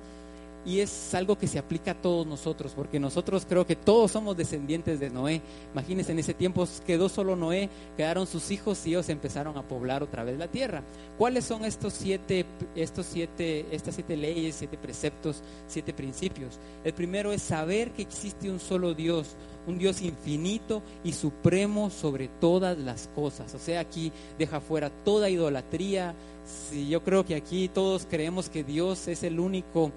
y 0.65 0.81
es 0.81 1.15
algo 1.15 1.37
que 1.37 1.47
se 1.47 1.59
aplica 1.59 1.93
a 1.93 1.95
todos 1.95 2.27
nosotros, 2.27 2.73
porque 2.75 2.99
nosotros 2.99 3.47
creo 3.49 3.67
que 3.67 3.77
todos 3.77 4.13
somos 4.13 4.37
descendientes 4.37 4.99
de 4.99 5.11
Noé. 5.11 5.43
Imagínense, 5.73 6.13
en 6.13 6.19
ese 6.19 6.35
tiempo 6.35 6.67
quedó 6.87 7.09
solo 7.09 7.37
Noé, 7.37 7.69
quedaron 7.97 8.27
sus 8.27 8.51
hijos 8.51 8.87
y 8.87 8.91
ellos 8.91 9.09
empezaron 9.09 9.57
a 9.59 9.63
poblar 9.63 10.03
otra 10.03 10.25
vez 10.25 10.39
la 10.39 10.49
tierra. 10.49 10.83
¿Cuáles 11.19 11.45
son 11.45 11.65
estos 11.65 11.93
siete, 11.93 12.47
estos 12.75 13.07
siete, 13.07 13.67
estas 13.71 13.95
siete 13.95 14.17
leyes, 14.17 14.57
siete 14.57 14.79
preceptos, 14.79 15.43
siete 15.67 15.93
principios? 15.93 16.59
El 16.83 16.95
primero 16.95 17.33
es 17.33 17.43
saber 17.43 17.91
que 17.93 18.03
existe 18.03 18.51
un 18.51 18.61
solo 18.61 18.95
Dios, 18.95 19.37
un 19.67 19.79
Dios 19.79 20.01
infinito 20.03 20.83
y 21.03 21.13
supremo 21.13 21.91
sobre 21.91 22.29
todas 22.29 22.79
las 22.79 23.09
cosas. 23.15 23.55
O 23.55 23.59
sea, 23.59 23.81
aquí 23.81 24.13
deja 24.39 24.61
fuera 24.61 24.91
toda 24.91 25.29
idolatría. 25.29 26.15
Si 26.45 26.89
yo 26.89 27.03
creo 27.03 27.25
que 27.25 27.35
aquí 27.35 27.69
todos 27.69 28.07
creemos 28.09 28.49
que 28.49 28.65
Dios 28.65 29.09
es 29.09 29.23
el 29.23 29.41
único 29.41 29.93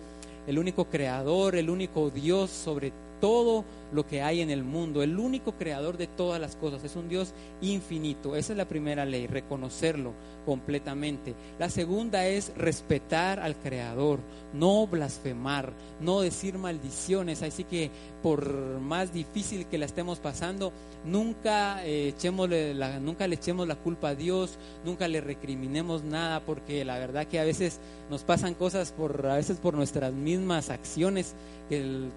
el 0.47 0.57
único 0.57 0.85
creador, 0.85 1.55
el 1.55 1.69
único 1.69 2.09
Dios 2.09 2.49
sobre 2.49 2.91
todo 3.19 3.65
lo 3.91 4.05
que 4.05 4.21
hay 4.21 4.41
en 4.41 4.49
el 4.49 4.63
mundo, 4.63 5.03
el 5.03 5.17
único 5.17 5.53
creador 5.53 5.97
de 5.97 6.07
todas 6.07 6.39
las 6.39 6.55
cosas, 6.55 6.83
es 6.83 6.95
un 6.95 7.09
Dios 7.09 7.33
infinito. 7.61 8.35
Esa 8.35 8.53
es 8.53 8.57
la 8.57 8.67
primera 8.67 9.05
ley, 9.05 9.27
reconocerlo 9.27 10.13
completamente. 10.45 11.35
La 11.59 11.69
segunda 11.69 12.25
es 12.25 12.53
respetar 12.55 13.39
al 13.39 13.55
creador, 13.55 14.19
no 14.53 14.87
blasfemar, 14.87 15.73
no 15.99 16.21
decir 16.21 16.57
maldiciones. 16.57 17.43
Así 17.43 17.63
que 17.63 17.91
por 18.21 18.79
más 18.79 19.13
difícil 19.13 19.65
que 19.67 19.77
la 19.77 19.85
estemos 19.85 20.19
pasando, 20.19 20.71
nunca, 21.05 21.85
eh, 21.85 22.13
la, 22.75 22.99
nunca 22.99 23.27
le 23.27 23.35
echemos 23.35 23.67
la 23.67 23.75
culpa 23.75 24.09
a 24.09 24.15
Dios, 24.15 24.57
nunca 24.85 25.07
le 25.07 25.21
recriminemos 25.21 26.03
nada, 26.03 26.41
porque 26.41 26.83
la 26.85 26.97
verdad 26.97 27.27
que 27.27 27.39
a 27.39 27.43
veces 27.43 27.79
nos 28.09 28.23
pasan 28.23 28.53
cosas 28.53 28.91
por, 28.91 29.25
a 29.27 29.35
veces 29.35 29.57
por 29.57 29.73
nuestras 29.73 30.13
mismas 30.13 30.69
acciones, 30.69 31.35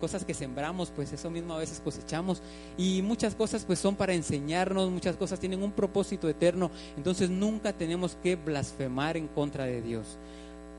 cosas 0.00 0.24
que 0.24 0.34
sembramos, 0.34 0.92
pues 0.94 1.12
eso 1.12 1.30
mismo 1.30 1.58
veces 1.60 1.80
cosechamos. 1.80 2.42
Y 2.76 3.02
muchas 3.02 3.34
cosas 3.34 3.64
pues 3.64 3.78
son 3.78 3.94
para 3.94 4.14
enseñarnos, 4.14 4.90
muchas 4.90 5.16
cosas 5.16 5.40
tienen 5.40 5.62
un 5.62 5.72
propósito 5.72 6.28
eterno. 6.28 6.70
Entonces 6.96 7.30
nunca 7.30 7.72
tenemos 7.72 8.16
que 8.22 8.36
blasfemar 8.36 9.16
en 9.16 9.28
contra 9.28 9.64
de 9.64 9.82
Dios. 9.82 10.18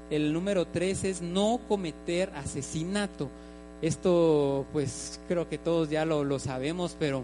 El 0.10 0.34
número 0.34 0.66
tres 0.66 1.04
es 1.04 1.22
no 1.22 1.60
cometer 1.68 2.32
asesinato. 2.36 3.30
Esto 3.82 4.66
pues 4.74 5.20
creo 5.28 5.48
que 5.48 5.58
todos 5.58 5.90
ya 5.90 6.06
lo, 6.06 6.24
lo 6.24 6.38
sabemos, 6.38 6.96
pero 7.00 7.24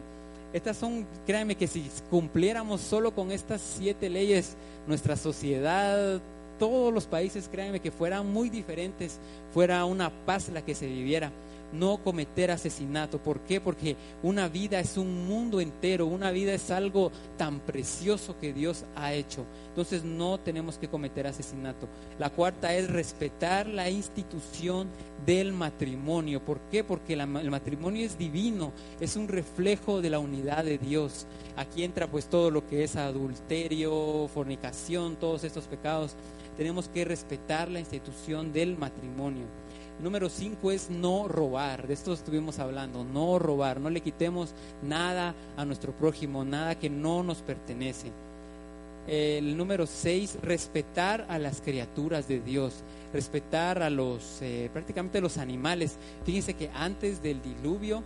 estas 0.53 0.77
son, 0.77 1.05
créanme 1.25 1.55
que 1.55 1.67
si 1.67 1.89
cumpliéramos 2.09 2.81
solo 2.81 3.13
con 3.13 3.31
estas 3.31 3.61
siete 3.61 4.09
leyes, 4.09 4.55
nuestra 4.87 5.17
sociedad, 5.17 6.21
todos 6.57 6.93
los 6.93 7.05
países, 7.05 7.49
créanme 7.51 7.79
que 7.79 7.91
fueran 7.91 8.31
muy 8.31 8.49
diferentes, 8.49 9.19
fuera 9.53 9.85
una 9.85 10.09
paz 10.25 10.49
la 10.49 10.63
que 10.63 10.73
se 10.73 10.87
viviera 10.87 11.31
no 11.71 11.97
cometer 11.97 12.51
asesinato. 12.51 13.19
¿Por 13.19 13.41
qué? 13.41 13.59
Porque 13.61 13.95
una 14.23 14.47
vida 14.47 14.79
es 14.79 14.97
un 14.97 15.27
mundo 15.27 15.59
entero, 15.61 16.05
una 16.05 16.31
vida 16.31 16.53
es 16.53 16.71
algo 16.71 17.11
tan 17.37 17.59
precioso 17.59 18.35
que 18.39 18.53
Dios 18.53 18.85
ha 18.95 19.13
hecho. 19.13 19.45
Entonces 19.69 20.03
no 20.03 20.39
tenemos 20.39 20.77
que 20.77 20.87
cometer 20.87 21.27
asesinato. 21.27 21.87
La 22.19 22.29
cuarta 22.29 22.73
es 22.73 22.89
respetar 22.89 23.67
la 23.67 23.89
institución 23.89 24.87
del 25.25 25.53
matrimonio. 25.53 26.43
¿Por 26.43 26.59
qué? 26.71 26.83
Porque 26.83 27.13
el 27.13 27.49
matrimonio 27.51 28.05
es 28.05 28.17
divino, 28.17 28.71
es 28.99 29.15
un 29.15 29.27
reflejo 29.27 30.01
de 30.01 30.09
la 30.09 30.19
unidad 30.19 30.63
de 30.63 30.77
Dios. 30.77 31.25
Aquí 31.55 31.83
entra 31.83 32.07
pues 32.07 32.27
todo 32.27 32.51
lo 32.51 32.67
que 32.67 32.83
es 32.83 32.95
adulterio, 32.95 34.27
fornicación, 34.33 35.15
todos 35.15 35.43
estos 35.43 35.65
pecados. 35.65 36.15
Tenemos 36.55 36.89
que 36.89 37.05
respetar 37.05 37.69
la 37.69 37.79
institución 37.79 38.51
del 38.51 38.77
matrimonio. 38.77 39.45
Número 40.01 40.29
cinco 40.29 40.71
es 40.71 40.89
no 40.89 41.27
robar. 41.27 41.87
De 41.87 41.93
esto 41.93 42.13
estuvimos 42.13 42.59
hablando. 42.59 43.03
No 43.03 43.39
robar. 43.39 43.79
No 43.79 43.89
le 43.89 44.01
quitemos 44.01 44.53
nada 44.83 45.33
a 45.55 45.65
nuestro 45.65 45.91
prójimo, 45.91 46.45
nada 46.45 46.75
que 46.75 46.89
no 46.89 47.23
nos 47.23 47.37
pertenece. 47.39 48.11
El 49.07 49.55
número 49.55 49.87
seis, 49.87 50.37
respetar 50.41 51.25
a 51.29 51.39
las 51.39 51.61
criaturas 51.61 52.27
de 52.27 52.41
Dios. 52.41 52.83
Respetar 53.13 53.81
a 53.81 53.89
los, 53.89 54.41
eh, 54.41 54.69
prácticamente 54.71 55.21
los 55.21 55.37
animales. 55.37 55.95
Fíjense 56.25 56.53
que 56.53 56.69
antes 56.73 57.23
del 57.23 57.41
diluvio, 57.41 58.03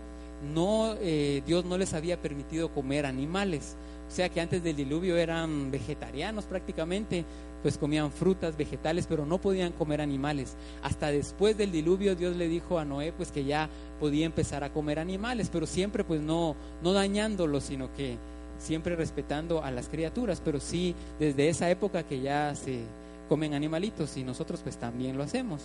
no, 0.54 0.94
eh, 1.00 1.42
Dios 1.46 1.64
no 1.64 1.76
les 1.76 1.92
había 1.92 2.20
permitido 2.22 2.70
comer 2.70 3.04
animales. 3.04 3.76
O 4.08 4.14
sea 4.14 4.28
que 4.28 4.40
antes 4.40 4.62
del 4.62 4.76
diluvio 4.76 5.16
eran 5.16 5.70
vegetarianos 5.70 6.44
prácticamente 6.44 7.24
pues 7.62 7.78
comían 7.78 8.10
frutas, 8.10 8.56
vegetales, 8.56 9.06
pero 9.06 9.24
no 9.24 9.38
podían 9.38 9.72
comer 9.72 10.00
animales. 10.00 10.56
Hasta 10.82 11.10
después 11.10 11.56
del 11.56 11.72
diluvio 11.72 12.16
Dios 12.16 12.36
le 12.36 12.48
dijo 12.48 12.78
a 12.78 12.84
Noé 12.84 13.12
pues 13.12 13.30
que 13.30 13.44
ya 13.44 13.68
podía 14.00 14.26
empezar 14.26 14.64
a 14.64 14.72
comer 14.72 14.98
animales, 14.98 15.48
pero 15.52 15.66
siempre 15.66 16.04
pues 16.04 16.20
no, 16.20 16.56
no 16.82 16.92
dañándolos, 16.92 17.64
sino 17.64 17.92
que 17.94 18.16
siempre 18.58 18.96
respetando 18.96 19.62
a 19.62 19.70
las 19.70 19.88
criaturas, 19.88 20.42
pero 20.44 20.60
sí 20.60 20.94
desde 21.18 21.48
esa 21.48 21.70
época 21.70 22.02
que 22.04 22.20
ya 22.20 22.54
se 22.54 22.80
comen 23.28 23.54
animalitos 23.54 24.16
y 24.16 24.24
nosotros 24.24 24.60
pues 24.62 24.76
también 24.76 25.16
lo 25.16 25.22
hacemos. 25.22 25.62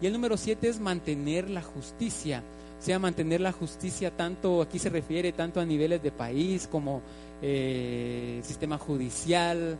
Y 0.00 0.06
el 0.06 0.12
número 0.12 0.36
siete 0.36 0.68
es 0.68 0.80
mantener 0.80 1.48
la 1.48 1.62
justicia, 1.62 2.42
o 2.80 2.82
sea, 2.84 2.98
mantener 2.98 3.40
la 3.40 3.52
justicia 3.52 4.10
tanto, 4.10 4.60
aquí 4.60 4.78
se 4.78 4.90
refiere 4.90 5.32
tanto 5.32 5.60
a 5.60 5.64
niveles 5.64 6.02
de 6.02 6.10
país 6.10 6.68
como 6.70 7.00
eh, 7.40 8.40
sistema 8.42 8.78
judicial, 8.78 9.78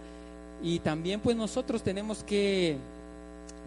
y 0.62 0.78
también 0.78 1.20
pues 1.20 1.36
nosotros 1.36 1.82
tenemos 1.82 2.22
que 2.22 2.76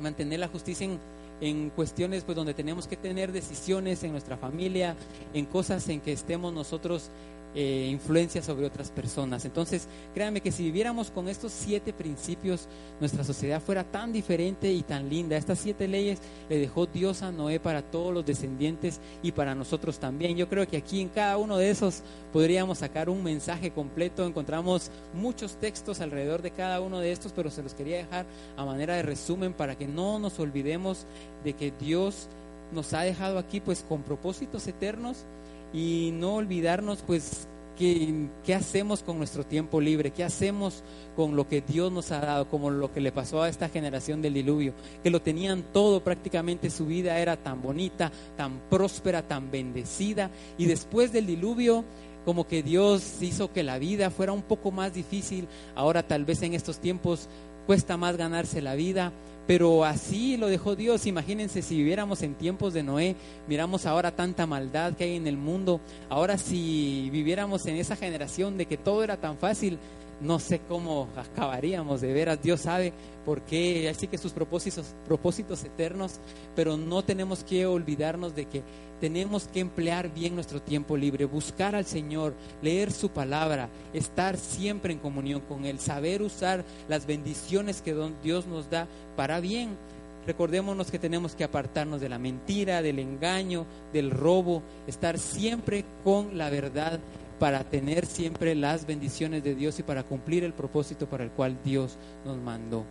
mantener 0.01 0.39
la 0.39 0.47
justicia 0.47 0.85
en, 0.85 0.99
en 1.41 1.69
cuestiones 1.69 2.23
pues 2.23 2.35
donde 2.35 2.53
tenemos 2.53 2.87
que 2.87 2.97
tener 2.97 3.31
decisiones 3.31 4.03
en 4.03 4.11
nuestra 4.11 4.37
familia, 4.37 4.95
en 5.33 5.45
cosas 5.45 5.87
en 5.89 6.01
que 6.01 6.11
estemos 6.11 6.53
nosotros 6.53 7.09
eh, 7.55 7.87
influencia 7.89 8.43
sobre 8.43 8.65
otras 8.65 8.91
personas. 8.91 9.45
Entonces, 9.45 9.87
créanme 10.13 10.41
que 10.41 10.51
si 10.51 10.63
viviéramos 10.63 11.09
con 11.09 11.27
estos 11.27 11.51
siete 11.51 11.93
principios, 11.93 12.67
nuestra 12.99 13.23
sociedad 13.23 13.61
fuera 13.61 13.83
tan 13.83 14.13
diferente 14.13 14.71
y 14.71 14.83
tan 14.83 15.09
linda. 15.09 15.37
Estas 15.37 15.59
siete 15.59 15.87
leyes 15.87 16.19
le 16.49 16.59
dejó 16.59 16.85
Dios 16.85 17.23
a 17.23 17.31
Noé 17.31 17.59
para 17.59 17.81
todos 17.81 18.13
los 18.13 18.25
descendientes 18.25 18.99
y 19.23 19.31
para 19.31 19.55
nosotros 19.55 19.97
también. 19.97 20.37
Yo 20.37 20.47
creo 20.47 20.67
que 20.67 20.77
aquí 20.77 21.01
en 21.01 21.09
cada 21.09 21.37
uno 21.37 21.57
de 21.57 21.69
esos 21.71 22.03
podríamos 22.31 22.79
sacar 22.79 23.09
un 23.09 23.23
mensaje 23.23 23.71
completo. 23.71 24.25
Encontramos 24.25 24.91
muchos 25.13 25.55
textos 25.55 25.99
alrededor 25.99 26.41
de 26.41 26.51
cada 26.51 26.79
uno 26.81 26.99
de 26.99 27.11
estos, 27.11 27.31
pero 27.31 27.49
se 27.49 27.63
los 27.63 27.73
quería 27.73 27.97
dejar 27.97 28.25
a 28.55 28.65
manera 28.65 28.95
de 28.95 29.03
resumen 29.03 29.53
para 29.53 29.75
que 29.75 29.87
no 29.87 30.19
nos 30.19 30.39
olvidemos 30.39 31.05
de 31.43 31.53
que 31.53 31.73
Dios 31.79 32.27
nos 32.71 32.93
ha 32.93 33.01
dejado 33.01 33.39
aquí 33.39 33.59
pues 33.59 33.83
con 33.87 34.03
propósitos 34.03 34.67
eternos 34.67 35.25
y 35.73 36.11
no 36.13 36.35
olvidarnos 36.35 37.03
pues 37.05 37.47
¿Qué, 37.77 38.27
¿qué, 38.43 38.55
hacemos 38.55 39.03
con 39.03 39.19
nuestro 39.19 39.43
tiempo 39.43 39.79
libre? 39.79 40.09
¿Qué 40.09 40.23
hacemos 40.23 40.83
con 41.15 41.35
lo 41.35 41.47
que 41.47 41.61
Dios 41.61 41.91
nos 41.91 42.11
ha 42.11 42.19
dado? 42.19 42.49
Como 42.49 42.71
lo 42.71 42.91
que 42.91 43.01
le 43.01 43.11
pasó 43.11 43.43
a 43.43 43.49
esta 43.49 43.69
generación 43.69 44.19
del 44.19 44.33
diluvio, 44.33 44.73
que 45.03 45.11
lo 45.11 45.21
tenían 45.21 45.61
todo 45.73 46.03
prácticamente, 46.03 46.71
su 46.71 46.87
vida 46.87 47.19
era 47.19 47.37
tan 47.37 47.61
bonita, 47.61 48.11
tan 48.35 48.61
próspera, 48.67 49.21
tan 49.21 49.51
bendecida, 49.51 50.31
y 50.57 50.65
después 50.65 51.11
del 51.11 51.27
diluvio, 51.27 51.83
como 52.25 52.47
que 52.47 52.63
Dios 52.63 53.21
hizo 53.21 53.53
que 53.53 53.61
la 53.61 53.77
vida 53.77 54.09
fuera 54.09 54.31
un 54.31 54.41
poco 54.41 54.71
más 54.71 54.95
difícil, 54.95 55.47
ahora 55.75 56.01
tal 56.01 56.25
vez 56.25 56.41
en 56.41 56.55
estos 56.55 56.79
tiempos 56.79 57.29
cuesta 57.67 57.95
más 57.95 58.17
ganarse 58.17 58.59
la 58.59 58.73
vida, 58.73 59.11
pero 59.47 59.85
así 59.85 60.35
lo 60.37 60.47
dejó 60.47 60.75
Dios. 60.75 61.07
Imagínense 61.07 61.61
si 61.61 61.77
viviéramos 61.77 62.21
en 62.21 62.35
tiempos 62.35 62.73
de 62.73 62.83
Noé, 62.83 63.15
miramos 63.47 63.85
ahora 63.85 64.11
tanta 64.11 64.45
maldad 64.45 64.93
que 64.93 65.05
hay 65.05 65.15
en 65.15 65.25
el 65.25 65.37
mundo. 65.37 65.79
Ahora 66.09 66.37
si 66.37 67.09
viviéramos 67.11 67.65
en 67.65 67.77
esa 67.77 67.95
generación 67.95 68.57
de 68.57 68.65
que 68.65 68.77
todo 68.77 69.03
era 69.03 69.15
tan 69.17 69.37
fácil, 69.37 69.79
no 70.21 70.39
sé 70.39 70.61
cómo 70.67 71.07
acabaríamos, 71.15 72.01
de 72.01 72.13
veras, 72.13 72.41
Dios 72.41 72.61
sabe 72.61 72.93
por 73.25 73.41
qué, 73.41 73.89
así 73.89 74.07
que 74.07 74.17
sus 74.17 74.31
propósitos, 74.31 74.95
propósitos 75.05 75.63
eternos, 75.63 76.19
pero 76.55 76.77
no 76.77 77.03
tenemos 77.03 77.43
que 77.43 77.65
olvidarnos 77.65 78.35
de 78.35 78.45
que 78.45 78.63
tenemos 78.99 79.47
que 79.47 79.59
emplear 79.59 80.11
bien 80.13 80.33
nuestro 80.33 80.61
tiempo 80.61 80.97
libre, 80.97 81.25
buscar 81.25 81.75
al 81.75 81.85
Señor, 81.85 82.33
leer 82.61 82.91
su 82.91 83.09
palabra, 83.09 83.69
estar 83.93 84.37
siempre 84.37 84.93
en 84.93 84.99
comunión 84.99 85.41
con 85.41 85.65
Él, 85.65 85.79
saber 85.79 86.21
usar 86.21 86.65
las 86.89 87.05
bendiciones 87.05 87.81
que 87.81 87.95
Dios 88.23 88.47
nos 88.47 88.69
da 88.69 88.87
para 89.15 89.39
bien. 89.39 89.77
Recordémonos 90.25 90.91
que 90.91 90.99
tenemos 90.99 91.35
que 91.35 91.45
apartarnos 91.45 92.01
de 92.01 92.09
la 92.09 92.19
mentira, 92.19 92.81
del 92.81 92.99
engaño, 92.99 93.65
del 93.93 94.11
robo, 94.11 94.61
estar 94.85 95.19
siempre 95.19 95.85
con 96.03 96.37
la 96.37 96.49
verdad 96.49 96.99
para 97.39 97.63
tener 97.63 98.05
siempre 98.05 98.55
las 98.55 98.85
bendiciones 98.85 99.43
de 99.43 99.55
Dios 99.55 99.79
y 99.79 99.83
para 99.83 100.03
cumplir 100.03 100.43
el 100.43 100.53
propósito 100.53 101.07
para 101.07 101.23
el 101.23 101.31
cual 101.31 101.57
Dios 101.63 101.97
nos 102.25 102.37
mandó. 102.37 102.83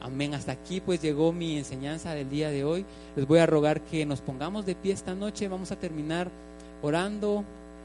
Amén. 0.00 0.34
Hasta 0.34 0.52
aquí 0.52 0.80
pues 0.80 1.00
llegó 1.00 1.32
mi 1.32 1.56
enseñanza 1.56 2.14
del 2.14 2.28
día 2.28 2.50
de 2.50 2.64
hoy. 2.64 2.84
Les 3.16 3.26
voy 3.26 3.38
a 3.38 3.46
rogar 3.46 3.80
que 3.80 4.04
nos 4.04 4.20
pongamos 4.20 4.66
de 4.66 4.74
pie 4.74 4.92
esta 4.92 5.14
noche. 5.14 5.48
Vamos 5.48 5.72
a 5.72 5.76
terminar 5.76 6.30
orando. 6.82 7.44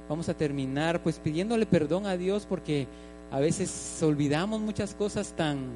Vamos 0.09 0.27
a 0.27 0.33
terminar 0.33 1.01
pues 1.01 1.19
pidiéndole 1.19 1.65
perdón 1.65 2.05
a 2.07 2.17
Dios 2.17 2.45
porque 2.49 2.87
a 3.31 3.39
veces 3.39 3.99
olvidamos 4.01 4.59
muchas 4.59 4.95
cosas 4.95 5.33
tan, 5.33 5.67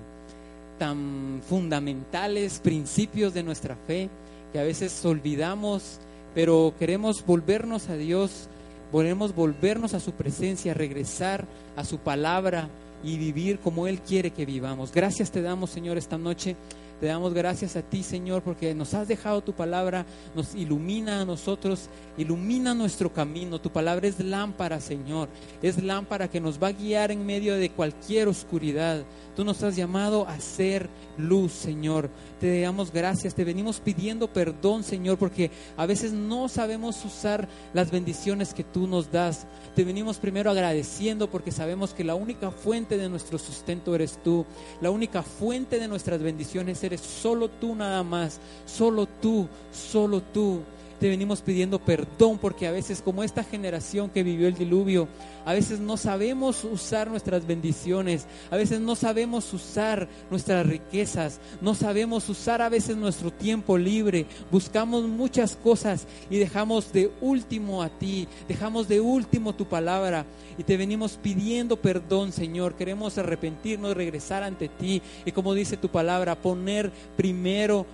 tan 0.80 1.42
fundamentales, 1.48 2.60
principios 2.60 3.34
de 3.34 3.44
nuestra 3.44 3.76
fe, 3.76 4.10
que 4.52 4.60
a 4.60 4.64
veces 4.64 5.06
olvidamos, 5.06 6.00
pero 6.34 6.74
queremos 6.80 7.24
volvernos 7.26 7.90
a 7.90 7.96
Dios 7.96 8.50
Podemos 8.94 9.34
volvernos 9.34 9.96
a 9.96 10.00
su 10.00 10.12
presencia, 10.12 10.76
regresar 10.76 11.46
a 11.76 11.84
su 11.84 11.98
palabra 11.98 12.70
y 13.04 13.18
vivir 13.18 13.58
como 13.58 13.88
Él 13.88 14.00
quiere 14.02 14.30
que 14.30 14.46
vivamos. 14.46 14.92
Gracias 14.92 15.32
te 15.32 15.42
damos, 15.42 15.72
Señor, 15.72 15.98
esta 15.98 16.20
noche. 16.20 16.56
Te 17.04 17.10
damos 17.10 17.34
gracias 17.34 17.76
a 17.76 17.82
ti, 17.82 18.02
Señor, 18.02 18.44
porque 18.44 18.74
nos 18.74 18.94
has 18.94 19.10
dejado 19.10 19.44
tu 19.44 19.52
palabra, 19.52 20.06
nos 20.34 20.56
ilumina 20.56 21.20
a 21.20 21.26
nosotros, 21.26 21.90
ilumina 22.18 22.74
nuestro 22.74 23.12
camino. 23.12 23.60
Tu 23.60 23.70
palabra 23.70 24.08
es 24.08 24.22
lámpara, 24.22 24.80
Señor. 24.80 25.28
Es 25.62 25.84
lámpara 25.84 26.30
que 26.30 26.40
nos 26.40 26.64
va 26.64 26.68
a 26.68 26.72
guiar 26.72 27.12
en 27.12 27.26
medio 27.26 27.56
de 27.56 27.72
cualquier 27.72 28.30
oscuridad. 28.30 29.04
Tú 29.36 29.44
nos 29.44 29.62
has 29.64 29.76
llamado 29.76 30.26
a 30.30 30.40
ser 30.40 30.88
luz, 31.18 31.52
Señor. 31.52 32.10
Te 32.40 32.62
damos 32.62 32.92
gracias, 32.92 33.34
te 33.34 33.44
venimos 33.44 33.80
pidiendo 33.80 34.32
perdón, 34.32 34.84
Señor, 34.84 35.18
porque 35.18 35.52
a 35.76 35.86
veces 35.86 36.14
no 36.14 36.48
sabemos 36.48 37.04
usar 37.04 37.50
las 37.74 37.92
bendiciones 37.92 38.54
que 38.54 38.64
tú 38.64 38.88
nos 38.88 39.12
das. 39.12 39.46
Te 39.76 39.84
venimos 39.84 40.18
primero 40.20 40.52
agradeciendo 40.52 41.30
porque 41.30 41.52
sabemos 41.52 41.94
que 41.94 42.04
la 42.04 42.16
única 42.16 42.52
fuente 42.52 42.98
de 42.98 43.10
nuestro 43.10 43.38
sustento 43.40 43.96
eres 43.96 44.20
tú. 44.24 44.46
La 44.82 44.92
única 44.92 45.24
fuente 45.24 45.80
de 45.80 45.88
nuestras 45.88 46.22
bendiciones 46.22 46.84
solo 46.98 47.50
tú 47.50 47.76
nada 47.76 48.04
más. 48.04 48.40
Solo 48.66 49.08
tú, 49.22 49.48
solo 49.72 50.22
tú. 50.34 50.62
Te 51.04 51.10
venimos 51.10 51.42
pidiendo 51.42 51.80
perdón 51.80 52.38
porque 52.38 52.66
a 52.66 52.72
veces 52.72 53.02
como 53.02 53.26
esta 53.26 53.44
generación 53.44 54.10
que 54.10 54.24
vivió 54.24 54.48
el 54.48 54.54
diluvio, 54.54 55.10
a 55.44 55.52
veces 55.52 55.82
no 55.82 55.98
sabemos 55.98 56.64
usar 56.64 57.10
nuestras 57.10 57.46
bendiciones, 57.46 58.26
a 58.50 58.56
veces 58.56 58.80
no 58.80 58.96
sabemos 58.96 59.52
usar 59.52 60.08
nuestras 60.32 60.66
riquezas, 60.66 61.42
no 61.60 61.76
sabemos 61.76 62.30
usar 62.30 62.62
a 62.62 62.70
veces 62.70 62.96
nuestro 62.96 63.32
tiempo 63.32 63.78
libre, 63.78 64.28
buscamos 64.50 65.04
muchas 65.04 65.58
cosas 65.58 66.08
y 66.30 66.38
dejamos 66.38 66.94
de 66.94 67.12
último 67.20 67.84
a 67.84 67.90
ti, 67.90 68.30
dejamos 68.48 68.88
de 68.88 69.02
último 69.02 69.54
tu 69.54 69.66
palabra 69.66 70.26
y 70.58 70.64
te 70.64 70.78
venimos 70.78 71.20
pidiendo 71.22 71.76
perdón, 71.76 72.32
Señor. 72.32 72.76
Queremos 72.76 73.18
arrepentirnos, 73.18 73.98
regresar 73.98 74.44
ante 74.44 74.70
ti 74.70 75.02
y 75.26 75.34
como 75.34 75.54
dice 75.54 75.76
tu 75.76 75.90
palabra, 75.90 76.36
poner 76.36 76.94
primero 77.18 77.86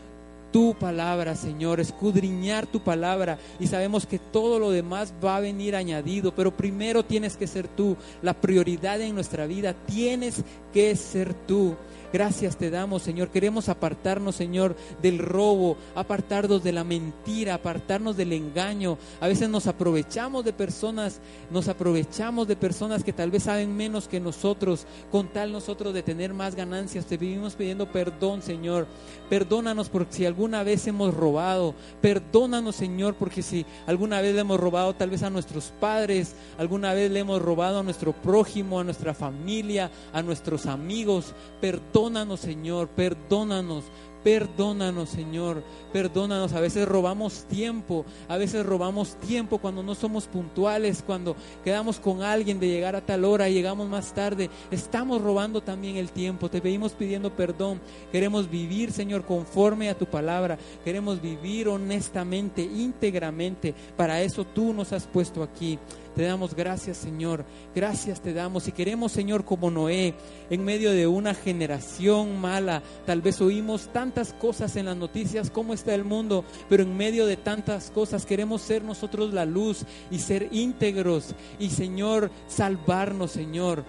tu 0.52 0.74
palabra, 0.74 1.36
Señor, 1.36 1.80
escudriñar 1.80 2.68
tu 2.68 2.80
palabra 2.82 3.38
y 3.60 3.68
sabemos 3.68 4.06
que 4.06 4.20
todo 4.20 4.60
lo 4.60 4.72
demás 4.72 5.14
va 5.24 5.38
a 5.38 5.42
venir 5.42 5.76
añadido, 5.76 6.34
pero 6.34 6.56
primero 6.56 7.04
tienes 7.04 7.38
que 7.38 7.48
ser 7.48 7.68
tú, 7.68 7.98
la 8.22 8.34
prioridad 8.34 9.02
en 9.02 9.16
nuestra 9.16 9.46
vida 9.46 9.74
tienes 9.86 10.44
que 10.74 10.96
ser 10.96 11.34
tú. 11.34 11.76
Gracias 12.12 12.58
te 12.58 12.72
damos, 12.72 13.04
Señor. 13.04 13.30
Queremos 13.30 13.70
apartarnos, 13.70 14.36
Señor, 14.36 14.76
del 15.00 15.20
robo, 15.20 15.78
apartarnos 15.94 16.64
de 16.64 16.72
la 16.72 16.84
mentira, 16.84 17.54
apartarnos 17.54 18.18
del 18.18 18.34
engaño. 18.34 18.98
A 19.22 19.28
veces 19.28 19.48
nos 19.48 19.68
aprovechamos 19.68 20.44
de 20.44 20.52
personas, 20.52 21.20
nos 21.52 21.68
aprovechamos 21.68 22.48
de 22.48 22.56
personas 22.56 23.04
que 23.04 23.14
tal 23.14 23.30
vez 23.30 23.44
saben 23.44 23.78
menos 23.78 24.08
que 24.08 24.20
nosotros, 24.20 24.88
con 25.12 25.28
tal 25.28 25.52
nosotros 25.52 25.94
de 25.94 26.02
tener 26.02 26.34
más 26.34 26.56
ganancias. 26.56 27.06
Te 27.06 27.18
vivimos 27.18 27.54
pidiendo 27.54 27.92
perdón, 27.92 28.42
Señor. 28.42 28.88
Perdónanos 29.30 29.90
por 29.90 30.08
si 30.10 30.26
alguna 30.26 30.64
vez 30.64 30.88
hemos 30.88 31.14
robado. 31.14 31.76
Perdónanos, 32.02 32.76
Señor, 32.76 33.14
porque 33.16 33.44
si 33.44 33.68
alguna 33.86 34.20
vez 34.20 34.34
le 34.34 34.42
hemos 34.42 34.60
robado 34.60 34.96
tal 34.96 35.12
vez 35.12 35.22
a 35.22 35.30
nuestros 35.30 35.72
padres, 35.80 36.34
alguna 36.58 36.96
vez 36.96 37.12
le 37.12 37.20
hemos 37.20 37.40
robado 37.40 37.80
a 37.80 37.84
nuestro 37.84 38.14
prójimo, 38.14 38.80
a 38.80 38.84
nuestra 38.84 39.14
familia, 39.14 39.92
a 40.12 40.24
nuestros 40.24 40.66
amigos. 40.66 41.36
Perdónanos 41.62 41.99
Perdónanos, 42.00 42.40
Señor, 42.40 42.88
perdónanos. 42.88 43.84
Perdónanos, 44.24 45.10
Señor, 45.10 45.64
perdónanos. 45.94 46.52
A 46.54 46.60
veces 46.60 46.86
robamos 46.86 47.46
tiempo, 47.46 48.06
a 48.28 48.38
veces 48.38 48.66
robamos 48.66 49.16
tiempo 49.16 49.60
cuando 49.60 49.82
no 49.82 49.96
somos 49.96 50.28
puntuales, 50.28 51.04
cuando 51.06 51.38
quedamos 51.64 52.00
con 52.00 52.22
alguien 52.22 52.60
de 52.60 52.68
llegar 52.68 52.98
a 52.98 53.06
tal 53.06 53.24
hora 53.24 53.48
y 53.48 53.54
llegamos 53.54 53.88
más 53.88 54.14
tarde. 54.14 54.50
Estamos 54.72 55.22
robando 55.22 55.62
también 55.62 55.96
el 55.96 56.12
tiempo. 56.12 56.50
Te 56.50 56.60
pedimos 56.62 56.94
pidiendo 56.94 57.34
perdón. 57.34 57.80
Queremos 58.12 58.50
vivir, 58.50 58.92
Señor, 58.92 59.24
conforme 59.24 59.90
a 59.90 59.98
tu 59.98 60.06
palabra. 60.06 60.58
Queremos 60.84 61.22
vivir 61.22 61.70
honestamente, 61.70 62.62
íntegramente. 62.62 63.74
Para 63.96 64.22
eso 64.22 64.46
tú 64.46 64.74
nos 64.74 64.92
has 64.92 65.08
puesto 65.08 65.42
aquí. 65.44 65.80
Te 66.20 66.26
damos 66.26 66.54
gracias, 66.54 66.98
Señor. 66.98 67.46
Gracias 67.74 68.20
te 68.20 68.34
damos. 68.34 68.68
Y 68.68 68.74
queremos, 68.74 69.14
Señor, 69.14 69.46
como 69.46 69.72
Noé, 69.72 70.16
en 70.50 70.66
medio 70.66 70.92
de 70.92 71.08
una 71.08 71.34
generación 71.34 72.42
mala, 72.42 72.84
tal 73.06 73.22
vez 73.22 73.40
oímos 73.40 73.88
tantas 73.94 74.34
cosas 74.34 74.76
en 74.76 74.88
las 74.88 74.98
noticias, 74.98 75.50
cómo 75.50 75.74
está 75.74 75.96
el 75.96 76.04
mundo, 76.04 76.44
pero 76.68 76.84
en 76.84 76.98
medio 76.98 77.26
de 77.26 77.38
tantas 77.38 77.90
cosas 77.90 78.26
queremos 78.26 78.62
ser 78.62 78.84
nosotros 78.84 79.34
la 79.34 79.46
luz 79.46 79.86
y 80.12 80.20
ser 80.20 80.50
íntegros 80.52 81.36
y, 81.58 81.70
Señor, 81.70 82.32
salvarnos, 82.50 83.32
Señor 83.32 83.86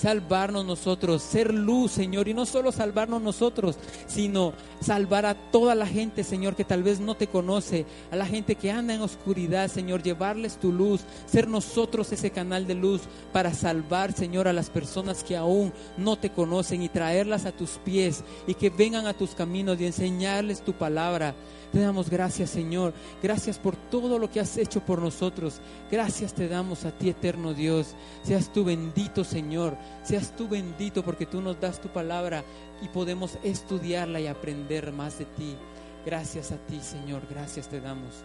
salvarnos 0.00 0.64
nosotros, 0.64 1.20
ser 1.20 1.52
luz, 1.52 1.92
Señor, 1.92 2.26
y 2.26 2.32
no 2.32 2.46
solo 2.46 2.72
salvarnos 2.72 3.20
nosotros, 3.20 3.76
sino 4.06 4.54
salvar 4.80 5.26
a 5.26 5.34
toda 5.34 5.74
la 5.74 5.86
gente, 5.86 6.24
Señor, 6.24 6.56
que 6.56 6.64
tal 6.64 6.82
vez 6.82 7.00
no 7.00 7.16
te 7.16 7.26
conoce, 7.26 7.84
a 8.10 8.16
la 8.16 8.24
gente 8.24 8.54
que 8.54 8.70
anda 8.70 8.94
en 8.94 9.02
oscuridad, 9.02 9.68
Señor, 9.68 10.02
llevarles 10.02 10.58
tu 10.58 10.72
luz, 10.72 11.02
ser 11.26 11.48
nosotros 11.48 12.10
ese 12.12 12.30
canal 12.30 12.66
de 12.66 12.76
luz 12.76 13.02
para 13.30 13.52
salvar, 13.52 14.12
Señor, 14.12 14.48
a 14.48 14.54
las 14.54 14.70
personas 14.70 15.22
que 15.22 15.36
aún 15.36 15.70
no 15.98 16.16
te 16.16 16.30
conocen 16.30 16.82
y 16.82 16.88
traerlas 16.88 17.44
a 17.44 17.52
tus 17.52 17.72
pies 17.72 18.24
y 18.46 18.54
que 18.54 18.70
vengan 18.70 19.06
a 19.06 19.12
tus 19.12 19.34
caminos 19.34 19.78
y 19.80 19.86
enseñarles 19.86 20.62
tu 20.62 20.72
palabra. 20.72 21.34
Te 21.72 21.78
damos 21.78 22.10
gracias, 22.10 22.50
Señor. 22.50 22.92
Gracias 23.22 23.58
por 23.58 23.76
todo 23.76 24.18
lo 24.18 24.28
que 24.28 24.40
has 24.40 24.56
hecho 24.56 24.80
por 24.80 25.00
nosotros. 25.00 25.60
Gracias 25.90 26.34
te 26.34 26.48
damos 26.48 26.84
a 26.84 26.90
ti, 26.90 27.10
eterno 27.10 27.54
Dios. 27.54 27.94
Seas 28.24 28.52
tú 28.52 28.64
bendito, 28.64 29.22
Señor. 29.22 29.76
Seas 30.02 30.34
tú 30.36 30.48
bendito 30.48 31.04
porque 31.04 31.26
tú 31.26 31.40
nos 31.40 31.60
das 31.60 31.80
tu 31.80 31.88
palabra 31.88 32.42
y 32.82 32.88
podemos 32.88 33.38
estudiarla 33.42 34.20
y 34.20 34.26
aprender 34.26 34.92
más 34.92 35.18
de 35.18 35.26
ti. 35.26 35.56
Gracias 36.04 36.52
a 36.52 36.56
ti, 36.56 36.80
Señor. 36.80 37.22
Gracias 37.28 37.68
te 37.68 37.80
damos. 37.80 38.24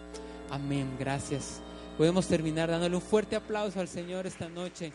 Amén. 0.50 0.96
Gracias. 0.98 1.60
Podemos 1.98 2.26
terminar 2.26 2.70
dándole 2.70 2.96
un 2.96 3.02
fuerte 3.02 3.36
aplauso 3.36 3.80
al 3.80 3.88
Señor 3.88 4.26
esta 4.26 4.48
noche. 4.48 4.92